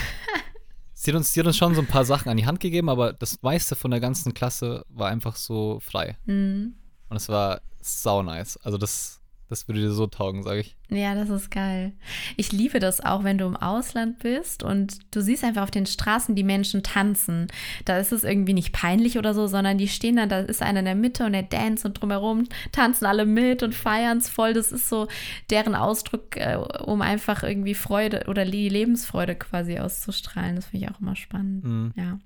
Sie 1.03 1.11
hat, 1.11 1.17
uns, 1.17 1.33
sie 1.33 1.41
hat 1.41 1.49
uns 1.49 1.57
schon 1.57 1.75
so 1.75 1.81
ein 1.81 1.89
paar 1.89 2.05
Sachen 2.05 2.29
an 2.29 2.37
die 2.37 2.47
Hand 2.47 2.61
gegeben, 2.61 2.89
aber 2.89 3.13
das 3.13 3.43
meiste 3.43 3.75
von 3.75 3.91
der 3.91 3.99
ganzen 3.99 4.35
Klasse 4.35 4.87
war 4.89 5.09
einfach 5.09 5.35
so 5.35 5.81
frei. 5.81 6.17
Mhm. 6.27 6.77
Und 7.09 7.17
es 7.17 7.29
war 7.29 7.61
sau 7.81 8.23
nice. 8.23 8.57
Also 8.59 8.79
das 8.79 9.21
das 9.53 9.69
würde 9.69 9.83
dir 9.83 9.93
so 9.93 10.07
taugen, 10.07 10.43
sage 10.43 10.61
ich. 10.61 10.77
Ja, 10.89 11.15
das 11.15 11.29
ist 11.29 11.51
geil. 11.51 11.93
Ich 12.39 12.53
liebe 12.53 12.79
das 12.79 13.03
auch, 13.03 13.23
wenn 13.23 13.37
du 13.37 13.45
im 13.45 13.57
Ausland 13.57 14.19
bist 14.19 14.63
und 14.63 14.99
du 15.15 15.21
siehst 15.21 15.45
einfach 15.45 15.63
auf 15.63 15.71
den 15.71 15.85
Straßen 15.85 16.35
die 16.35 16.43
Menschen 16.43 16.83
tanzen. 16.83 17.49
Da 17.85 17.99
ist 17.99 18.13
es 18.13 18.25
irgendwie 18.25 18.55
nicht 18.55 18.73
peinlich 18.73 19.19
oder 19.19 19.35
so, 19.35 19.47
sondern 19.47 19.77
die 19.77 19.89
stehen 19.89 20.17
dann, 20.17 20.31
da 20.31 20.41
ist 20.41 20.63
einer 20.63 20.79
in 20.79 20.87
der 20.87 20.95
Mitte 20.95 21.27
und 21.27 21.33
der 21.33 21.43
dance 21.43 21.87
und 21.87 22.01
drumherum 22.01 22.49
tanzen 22.73 23.05
alle 23.05 23.27
mit 23.27 23.63
und 23.63 23.75
feiern 23.75 24.19
es 24.19 24.31
voll. 24.31 24.55
Das 24.55 24.73
ist 24.73 24.89
so 24.89 25.07
deren 25.51 25.75
Ausdruck, 25.75 26.39
äh, 26.39 26.57
um 26.57 27.03
einfach 27.03 27.43
irgendwie 27.43 27.75
Freude 27.75 28.25
oder 28.29 28.47
die 28.47 28.71
Lebensfreude 28.71 29.35
quasi 29.35 29.79
auszustrahlen. 29.79 30.57
Das 30.57 30.67
finde 30.67 30.87
ich 30.87 30.91
auch 30.91 31.01
immer 31.01 31.15
spannend. 31.15 31.65
Mhm. 31.65 31.93
Ja. 31.95 32.19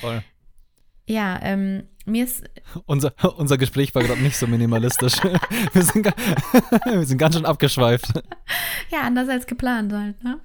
Voll. 0.00 0.22
Ja, 1.06 1.38
ähm, 1.42 1.84
mir 2.04 2.24
ist. 2.24 2.44
Unser, 2.86 3.12
unser 3.38 3.58
Gespräch 3.58 3.94
war 3.94 4.02
gerade 4.02 4.20
nicht 4.20 4.36
so 4.36 4.46
minimalistisch. 4.46 5.14
wir, 5.72 5.82
sind, 5.82 6.06
wir 6.84 7.06
sind 7.06 7.18
ganz 7.18 7.36
schön 7.36 7.46
abgeschweift. 7.46 8.12
Ja, 8.90 9.02
anders 9.02 9.28
als 9.28 9.46
geplant 9.46 9.92
halt, 9.92 10.22
ne? 10.22 10.40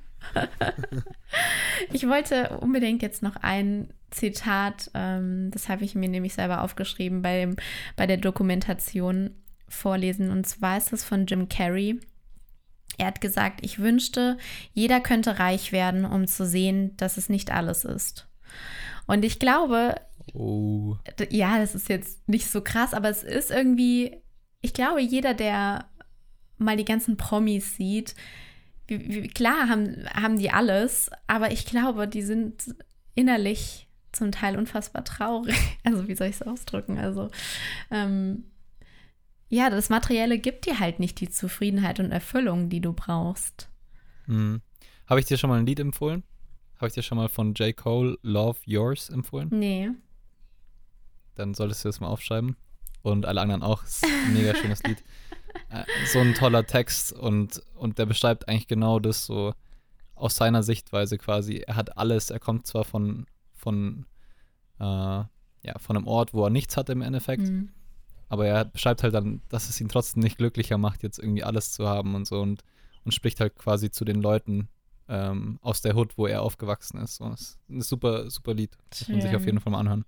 ich 1.91 2.07
wollte 2.07 2.59
unbedingt 2.59 3.01
jetzt 3.01 3.23
noch 3.23 3.37
ein 3.37 3.91
Zitat, 4.11 4.91
ähm, 4.93 5.49
das 5.51 5.67
habe 5.67 5.83
ich 5.83 5.95
mir 5.95 6.09
nämlich 6.09 6.33
selber 6.33 6.61
aufgeschrieben 6.61 7.21
bei, 7.21 7.39
dem, 7.39 7.55
bei 7.95 8.05
der 8.05 8.17
Dokumentation 8.17 9.31
vorlesen. 9.67 10.29
Und 10.29 10.45
zwar 10.45 10.77
ist 10.77 10.93
es 10.93 11.03
von 11.03 11.25
Jim 11.25 11.49
Carrey. 11.49 11.99
Er 12.97 13.07
hat 13.07 13.21
gesagt, 13.21 13.61
ich 13.63 13.79
wünschte, 13.79 14.37
jeder 14.73 14.99
könnte 14.99 15.39
reich 15.39 15.71
werden, 15.71 16.05
um 16.05 16.27
zu 16.27 16.45
sehen, 16.45 16.95
dass 16.97 17.17
es 17.17 17.29
nicht 17.29 17.51
alles 17.51 17.83
ist. 17.85 18.27
Und 19.07 19.25
ich 19.25 19.39
glaube, 19.39 19.95
Oh. 20.33 20.97
Ja, 21.29 21.57
das 21.59 21.75
ist 21.75 21.89
jetzt 21.89 22.27
nicht 22.27 22.47
so 22.47 22.61
krass, 22.61 22.93
aber 22.93 23.09
es 23.09 23.23
ist 23.23 23.51
irgendwie, 23.51 24.17
ich 24.61 24.73
glaube, 24.73 25.01
jeder, 25.01 25.33
der 25.33 25.85
mal 26.57 26.77
die 26.77 26.85
ganzen 26.85 27.17
Promis 27.17 27.75
sieht, 27.75 28.15
wie, 28.87 29.23
wie, 29.23 29.27
klar 29.27 29.69
haben, 29.69 30.05
haben 30.13 30.37
die 30.37 30.51
alles, 30.51 31.09
aber 31.27 31.51
ich 31.51 31.65
glaube, 31.65 32.07
die 32.07 32.21
sind 32.21 32.75
innerlich 33.15 33.87
zum 34.11 34.31
Teil 34.31 34.57
unfassbar 34.57 35.03
traurig. 35.03 35.55
Also, 35.83 36.07
wie 36.07 36.15
soll 36.15 36.27
ich 36.27 36.35
es 36.35 36.43
ausdrücken? 36.43 36.99
Also, 36.99 37.31
ähm, 37.89 38.43
ja, 39.49 39.69
das 39.69 39.89
Materielle 39.89 40.37
gibt 40.37 40.65
dir 40.65 40.79
halt 40.79 40.99
nicht 40.99 41.19
die 41.19 41.29
Zufriedenheit 41.29 41.99
und 41.99 42.11
Erfüllung, 42.11 42.69
die 42.69 42.81
du 42.81 42.93
brauchst. 42.93 43.69
Mhm. 44.27 44.61
Habe 45.07 45.19
ich 45.19 45.25
dir 45.25 45.37
schon 45.37 45.49
mal 45.49 45.59
ein 45.59 45.65
Lied 45.65 45.79
empfohlen? 45.79 46.23
Habe 46.77 46.87
ich 46.87 46.93
dir 46.93 47.03
schon 47.03 47.17
mal 47.17 47.29
von 47.29 47.53
J. 47.55 47.75
Cole 47.75 48.17
Love 48.21 48.59
Yours 48.65 49.09
empfohlen? 49.09 49.49
Nee 49.51 49.91
dann 51.35 51.53
solltest 51.53 51.83
du 51.83 51.89
das 51.89 51.99
mal 51.99 52.07
aufschreiben. 52.07 52.55
Und 53.01 53.25
alle 53.25 53.41
anderen 53.41 53.63
auch. 53.63 53.83
Ist 53.83 54.03
ein 54.03 54.33
mega 54.33 54.55
schönes 54.55 54.83
Lied. 54.83 55.03
Äh, 55.69 55.83
so 56.05 56.19
ein 56.19 56.33
toller 56.33 56.65
Text 56.65 57.11
und, 57.11 57.61
und 57.75 57.97
der 57.97 58.05
beschreibt 58.05 58.47
eigentlich 58.47 58.67
genau 58.67 58.99
das 58.99 59.25
so 59.25 59.53
aus 60.15 60.35
seiner 60.35 60.63
Sichtweise 60.63 61.17
quasi. 61.17 61.57
Er 61.57 61.75
hat 61.75 61.97
alles, 61.97 62.29
er 62.29 62.39
kommt 62.39 62.67
zwar 62.67 62.85
von, 62.85 63.25
von, 63.53 64.05
äh, 64.79 64.83
ja, 64.83 65.77
von 65.77 65.97
einem 65.97 66.07
Ort, 66.07 66.33
wo 66.33 66.45
er 66.45 66.49
nichts 66.49 66.77
hat 66.77 66.89
im 66.89 67.01
Endeffekt, 67.01 67.49
mhm. 67.49 67.69
aber 68.29 68.47
er 68.47 68.63
beschreibt 68.65 69.03
halt 69.03 69.13
dann, 69.13 69.41
dass 69.49 69.67
es 69.67 69.81
ihn 69.81 69.89
trotzdem 69.89 70.23
nicht 70.23 70.37
glücklicher 70.37 70.77
macht, 70.77 71.03
jetzt 71.03 71.19
irgendwie 71.19 71.43
alles 71.43 71.73
zu 71.73 71.87
haben 71.87 72.15
und 72.15 72.25
so 72.25 72.39
und, 72.41 72.63
und 73.03 73.13
spricht 73.13 73.39
halt 73.39 73.55
quasi 73.55 73.91
zu 73.91 74.05
den 74.05 74.21
Leuten 74.21 74.69
ähm, 75.09 75.59
aus 75.61 75.81
der 75.81 75.95
Hut, 75.95 76.17
wo 76.17 76.27
er 76.27 76.43
aufgewachsen 76.43 76.99
ist. 77.01 77.17
So, 77.17 77.29
das 77.29 77.41
ist 77.41 77.59
ein 77.69 77.81
super, 77.81 78.29
super 78.29 78.53
Lied. 78.53 78.77
Muss 78.89 79.09
man 79.09 79.21
sich 79.21 79.35
auf 79.35 79.45
jeden 79.45 79.59
Fall 79.59 79.71
mal 79.71 79.79
anhören. 79.79 80.05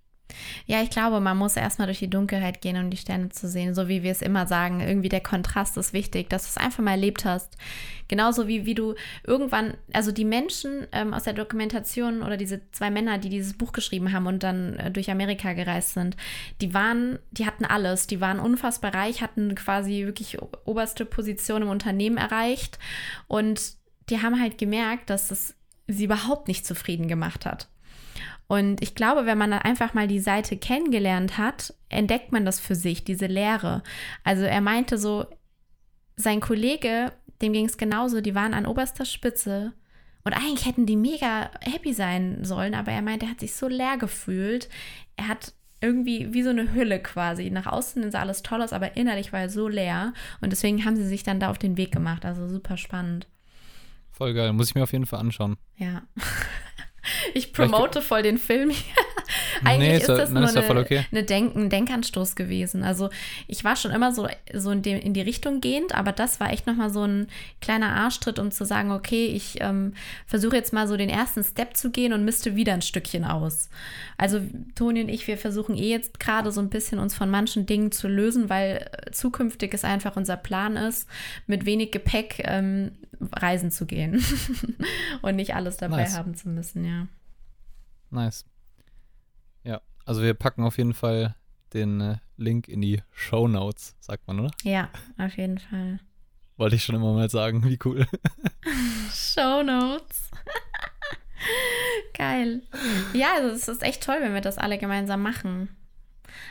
Ja, 0.65 0.81
ich 0.81 0.89
glaube, 0.89 1.19
man 1.19 1.38
muss 1.38 1.55
erstmal 1.55 1.88
durch 1.88 1.99
die 1.99 2.09
Dunkelheit 2.09 2.62
gehen, 2.62 2.77
um 2.77 2.89
die 2.89 2.97
Sterne 2.97 3.29
zu 3.29 3.47
sehen. 3.47 3.75
So 3.75 3.88
wie 3.88 4.03
wir 4.03 4.12
es 4.12 4.21
immer 4.21 4.47
sagen, 4.47 4.79
irgendwie 4.79 5.09
der 5.09 5.21
Kontrast 5.21 5.77
ist 5.77 5.93
wichtig, 5.93 6.29
dass 6.29 6.43
du 6.43 6.49
es 6.49 6.57
einfach 6.57 6.83
mal 6.83 6.91
erlebt 6.91 7.25
hast. 7.25 7.57
Genauso 8.07 8.47
wie, 8.47 8.65
wie 8.65 8.75
du 8.75 8.95
irgendwann, 9.25 9.75
also 9.93 10.12
die 10.12 10.25
Menschen 10.25 10.88
ähm, 10.91 11.13
aus 11.13 11.23
der 11.23 11.33
Dokumentation 11.33 12.21
oder 12.21 12.38
diese 12.38 12.62
zwei 12.71 12.89
Männer, 12.89 13.17
die 13.17 13.29
dieses 13.29 13.57
Buch 13.57 13.71
geschrieben 13.73 14.12
haben 14.12 14.27
und 14.27 14.43
dann 14.43 14.75
äh, 14.75 14.91
durch 14.91 15.09
Amerika 15.12 15.53
gereist 15.53 15.93
sind, 15.93 16.17
die 16.62 16.73
waren, 16.73 17.19
die 17.31 17.45
hatten 17.45 17.65
alles. 17.65 18.07
Die 18.07 18.21
waren 18.21 18.39
unfassbar 18.39 18.93
reich, 18.93 19.21
hatten 19.21 19.55
quasi 19.55 20.05
wirklich 20.05 20.38
oberste 20.65 21.05
Position 21.05 21.63
im 21.63 21.69
Unternehmen 21.69 22.17
erreicht 22.17 22.79
und 23.27 23.73
die 24.09 24.21
haben 24.21 24.39
halt 24.39 24.57
gemerkt, 24.57 25.09
dass 25.09 25.31
es 25.31 25.55
sie 25.88 26.05
überhaupt 26.05 26.47
nicht 26.47 26.65
zufrieden 26.65 27.07
gemacht 27.07 27.45
hat. 27.45 27.67
Und 28.54 28.84
ich 28.84 28.94
glaube, 28.94 29.26
wenn 29.26 29.39
man 29.39 29.50
dann 29.50 29.63
einfach 29.63 29.96
mal 29.96 30.08
die 30.08 30.20
Seite 30.20 30.58
kennengelernt 30.58 31.39
hat, 31.39 31.74
entdeckt 31.89 32.32
man 32.32 32.46
das 32.46 32.60
für 32.60 32.76
sich, 32.76 33.04
diese 33.04 33.26
Lehre. 33.26 33.82
Also 34.24 34.44
er 34.44 34.62
meinte 34.62 35.00
so, 35.00 35.26
sein 36.18 36.39
Kollege, 36.39 37.13
dem 37.42 37.52
ging 37.54 37.66
es 37.66 37.78
genauso, 37.78 38.22
die 38.22 38.36
waren 38.36 38.54
an 38.54 38.68
oberster 38.68 39.06
Spitze 39.06 39.74
und 40.24 40.34
eigentlich 40.34 40.68
hätten 40.68 40.86
die 40.86 40.98
mega 40.98 41.50
happy 41.62 41.94
sein 41.94 42.46
sollen, 42.46 42.76
aber 42.76 42.92
er 42.92 43.02
meinte, 43.02 43.26
er 43.26 43.32
hat 43.32 43.39
sich 43.39 43.56
so 43.56 43.68
leer 43.68 43.98
gefühlt. 43.98 44.70
Er 45.16 45.30
hat 45.30 45.56
irgendwie 45.82 46.32
wie 46.32 46.44
so 46.44 46.52
eine 46.52 46.76
Hülle 46.76 47.02
quasi. 47.02 47.50
Nach 47.50 47.66
außen 47.66 48.12
sah 48.12 48.20
alles 48.20 48.44
toll 48.44 48.62
aus, 48.62 48.72
aber 48.72 48.96
innerlich 48.96 49.34
war 49.34 49.39
er 49.39 49.50
so 49.50 49.68
leer. 49.68 50.13
Und 50.42 50.52
deswegen 50.52 50.86
haben 50.86 50.96
sie 50.96 51.08
sich 51.08 51.24
dann 51.24 51.39
da 51.39 51.50
auf 51.50 51.58
den 51.58 51.76
Weg 51.76 51.92
gemacht. 51.92 52.24
Also 52.24 52.48
super 52.48 52.78
spannend. 52.78 53.26
Voll 54.12 54.36
geil. 54.36 54.54
Muss 54.54 54.70
ich 54.70 54.76
mir 54.76 54.84
auf 54.84 54.94
jeden 54.94 55.08
Fall 55.08 55.22
anschauen. 55.22 55.58
Ja. 55.76 56.04
Ich 57.34 57.54
promote 57.54 58.02
voll 58.02 58.22
den 58.22 58.38
Film 58.38 58.69
hier. 58.69 58.93
Eigentlich 59.63 59.89
Nee, 59.89 59.98
ist 59.98 60.10
das 60.10 60.30
nur 60.30 60.43
ist 60.43 60.56
eine, 60.56 60.80
okay. 60.80 61.06
eine 61.12 61.24
Denk 61.24 61.56
ein 61.56 61.69
Denkanstoß 61.69 62.36
gewesen. 62.36 62.84
Also 62.84 63.10
ich 63.48 63.63
war 63.63 63.76
schon 63.76 63.91
immer 63.91 64.13
so, 64.13 64.28
so 64.54 64.72
in, 64.72 64.82
dem, 64.82 65.00
in 65.00 65.13
die 65.13 65.22
Richtung 65.22 65.62
gehend, 65.62 65.96
aber 65.96 66.12
das 66.12 66.39
war 66.39 66.52
echt 66.52 66.67
nochmal 66.67 66.89
so 66.89 67.04
ein 67.04 67.28
kleiner 67.62 67.93
Arschtritt, 67.93 68.39
um 68.39 68.52
zu 68.52 68.65
sagen, 68.65 68.91
okay, 68.91 69.28
ich 69.28 69.58
ähm, 69.62 69.93
versuche 70.26 70.56
jetzt 70.56 70.74
mal 70.74 70.88
so 70.88 70.98
den 70.98 71.10
ersten 71.10 71.43
Step 71.43 71.76
zu 71.78 71.91
gehen 71.91 72.13
und 72.13 72.26
misste 72.26 72.56
wieder 72.56 72.74
ein 72.74 72.82
Stückchen 72.82 73.24
aus. 73.24 73.69
Also 74.17 74.41
Toni 74.76 75.02
und 75.02 75.10
ich, 75.10 75.28
wir 75.28 75.38
versuchen 75.38 75.76
eh 75.76 75.89
jetzt 75.89 76.19
gerade 76.19 76.52
so 76.52 76.62
ein 76.62 76.69
bisschen 76.69 77.00
uns 77.00 77.15
von 77.15 77.30
manchen 77.30 77.65
Dingen 77.65 77.91
zu 77.91 78.08
lösen, 78.08 78.50
weil 78.50 78.89
äh, 78.91 79.12
zukünftig 79.12 79.74
es 79.74 79.84
einfach 79.84 80.15
unser 80.15 80.38
Plan 80.38 80.76
ist, 80.76 81.08
mit 81.48 81.65
wenig 81.65 81.91
Gepäck 81.91 82.43
ähm, 82.46 82.91
reisen 83.32 83.72
zu 83.72 83.86
gehen 83.86 84.24
und 85.22 85.36
nicht 85.36 85.56
alles 85.56 85.78
dabei 85.78 86.04
Nice. 86.04 86.17
haben 86.17 86.36
zu 86.36 86.50
müssen, 86.50 86.86
ja. 86.86 87.08
Nice. 88.13 88.45
Ja, 89.63 89.82
also 90.06 90.21
wir 90.21 90.36
packen 90.36 90.63
auf 90.63 90.78
jeden 90.78 90.93
Fall 90.93 91.36
den 91.73 91.99
äh, 91.99 92.17
Link 92.38 92.67
in 92.67 92.82
die 92.82 93.02
Show 93.12 93.47
Notes, 93.47 93.95
sagt 93.99 94.28
man, 94.28 94.39
oder? 94.39 94.52
Ja, 94.62 94.89
auf 95.17 95.36
jeden 95.36 95.58
Fall. 95.58 95.99
Wollte 96.58 96.76
ich 96.76 96.84
schon 96.84 96.95
immer 96.95 97.13
mal 97.13 97.30
sagen, 97.32 97.63
wie 97.65 97.80
cool. 97.84 98.06
Show 99.12 99.63
Notes. 99.63 100.30
Geil. 102.13 102.62
Ja, 103.13 103.34
also 103.36 103.49
es 103.49 103.67
ist 103.67 103.82
echt 103.82 104.04
toll, 104.04 104.17
wenn 104.21 104.36
wir 104.36 104.41
das 104.41 104.60
alle 104.60 104.78
gemeinsam 104.78 105.23
machen. 105.23 105.76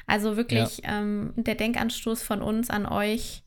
Also 0.09 0.37
wirklich 0.37 0.81
ähm, 0.83 1.33
der 1.37 1.55
Denkanstoß 1.55 2.25
von 2.25 2.42
uns 2.42 2.70
an 2.70 2.87
euch 2.87 3.44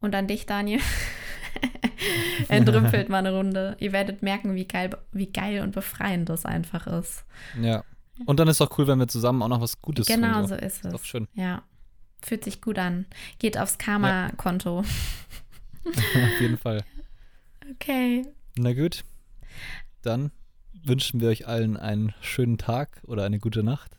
und 0.00 0.14
an 0.14 0.28
dich, 0.28 0.46
Daniel. 0.46 0.80
Entrümpelt 2.48 3.08
mal 3.08 3.18
eine 3.18 3.32
Runde. 3.34 3.76
Ihr 3.80 3.92
werdet 3.92 4.22
merken, 4.22 4.54
wie 4.54 4.66
geil, 4.66 4.90
wie 5.12 5.26
geil 5.26 5.60
und 5.62 5.72
befreiend 5.72 6.28
das 6.28 6.44
einfach 6.44 6.86
ist. 6.86 7.24
Ja. 7.60 7.84
Und 8.24 8.40
dann 8.40 8.48
ist 8.48 8.60
auch 8.62 8.76
cool, 8.78 8.86
wenn 8.86 8.98
wir 8.98 9.08
zusammen 9.08 9.42
auch 9.42 9.48
noch 9.48 9.60
was 9.60 9.80
Gutes 9.82 10.06
genau 10.06 10.40
tun. 10.40 10.48
so 10.48 10.54
ist 10.54 10.76
Ist 10.76 10.84
es. 10.86 10.92
doch 10.92 11.04
schön. 11.04 11.28
Ja. 11.34 11.62
Fühlt 12.22 12.44
sich 12.44 12.60
gut 12.62 12.78
an. 12.78 13.06
Geht 13.38 13.58
aufs 13.58 13.76
Karma-Konto. 13.78 14.78
auf 15.84 16.40
jeden 16.40 16.56
Fall. 16.58 16.82
Okay. 17.72 18.26
Na 18.56 18.72
gut. 18.72 19.04
Dann 20.02 20.30
wünschen 20.84 21.20
wir 21.20 21.28
euch 21.28 21.46
allen 21.46 21.76
einen 21.76 22.14
schönen 22.20 22.58
Tag 22.58 23.02
oder 23.06 23.24
eine 23.24 23.38
gute 23.38 23.62
Nacht. 23.62 23.96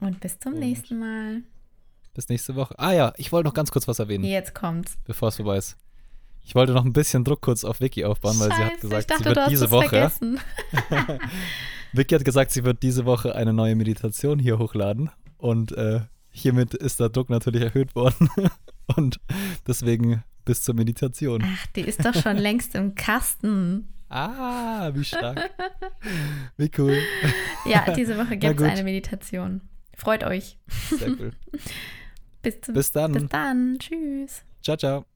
Und 0.00 0.20
bis 0.20 0.38
zum 0.38 0.54
Und- 0.54 0.60
nächsten 0.60 0.98
Mal. 0.98 1.42
Bis 2.14 2.28
nächste 2.28 2.56
Woche. 2.56 2.76
Ah 2.78 2.92
ja, 2.92 3.12
ich 3.16 3.30
wollte 3.30 3.46
noch 3.48 3.54
ganz 3.54 3.70
kurz 3.70 3.86
was 3.86 4.00
erwähnen, 4.00 4.24
Jetzt 4.24 4.52
kommt's. 4.54 4.98
bevor 5.04 5.28
es 5.28 5.36
vorbei 5.36 5.56
ist. 5.58 5.76
Ich 6.44 6.54
wollte 6.54 6.72
noch 6.72 6.84
ein 6.84 6.92
bisschen 6.92 7.24
Druck 7.24 7.42
kurz 7.42 7.64
auf 7.64 7.80
Vicky 7.80 8.04
aufbauen, 8.04 8.38
weil 8.38 8.48
sie 8.48 8.56
hat 8.56 8.72
Scheiße, 8.72 8.80
gesagt, 8.80 9.10
dachte, 9.10 9.22
sie 9.22 9.36
wird 9.36 9.50
diese 9.50 9.64
es 9.66 9.70
Woche. 9.70 10.10
Vicky 11.92 12.14
hat 12.14 12.24
gesagt, 12.24 12.50
sie 12.52 12.64
wird 12.64 12.82
diese 12.82 13.04
Woche 13.04 13.34
eine 13.34 13.52
neue 13.52 13.76
Meditation 13.76 14.38
hier 14.38 14.58
hochladen. 14.58 15.10
Und 15.36 15.72
äh, 15.72 16.00
hiermit 16.30 16.74
ist 16.74 17.00
der 17.00 17.10
Druck 17.10 17.30
natürlich 17.30 17.62
erhöht 17.62 17.94
worden. 17.94 18.30
und 18.96 19.20
deswegen 19.66 20.24
bis 20.44 20.62
zur 20.62 20.74
Meditation. 20.74 21.44
Ach, 21.44 21.66
die 21.76 21.82
ist 21.82 22.04
doch 22.04 22.14
schon 22.14 22.38
längst 22.38 22.74
im 22.74 22.94
Kasten. 22.94 23.88
Ah, 24.08 24.90
wie 24.94 25.04
stark. 25.04 25.50
Wie 26.56 26.70
cool. 26.78 26.98
Ja, 27.66 27.92
diese 27.92 28.16
Woche 28.16 28.36
gibt 28.38 28.58
es 28.60 28.66
eine 28.66 28.82
Meditation. 28.82 29.60
Freut 29.94 30.24
euch. 30.24 30.58
Sehr 30.90 31.10
cool. 31.10 31.32
Bis, 32.40 32.60
zum, 32.62 32.74
Bis 32.74 32.92
dann. 32.92 33.12
bis 33.12 33.26
dann. 33.28 33.76
Tschüss. 33.78 34.42
Ciao, 34.62 34.76
ciao. 34.76 35.07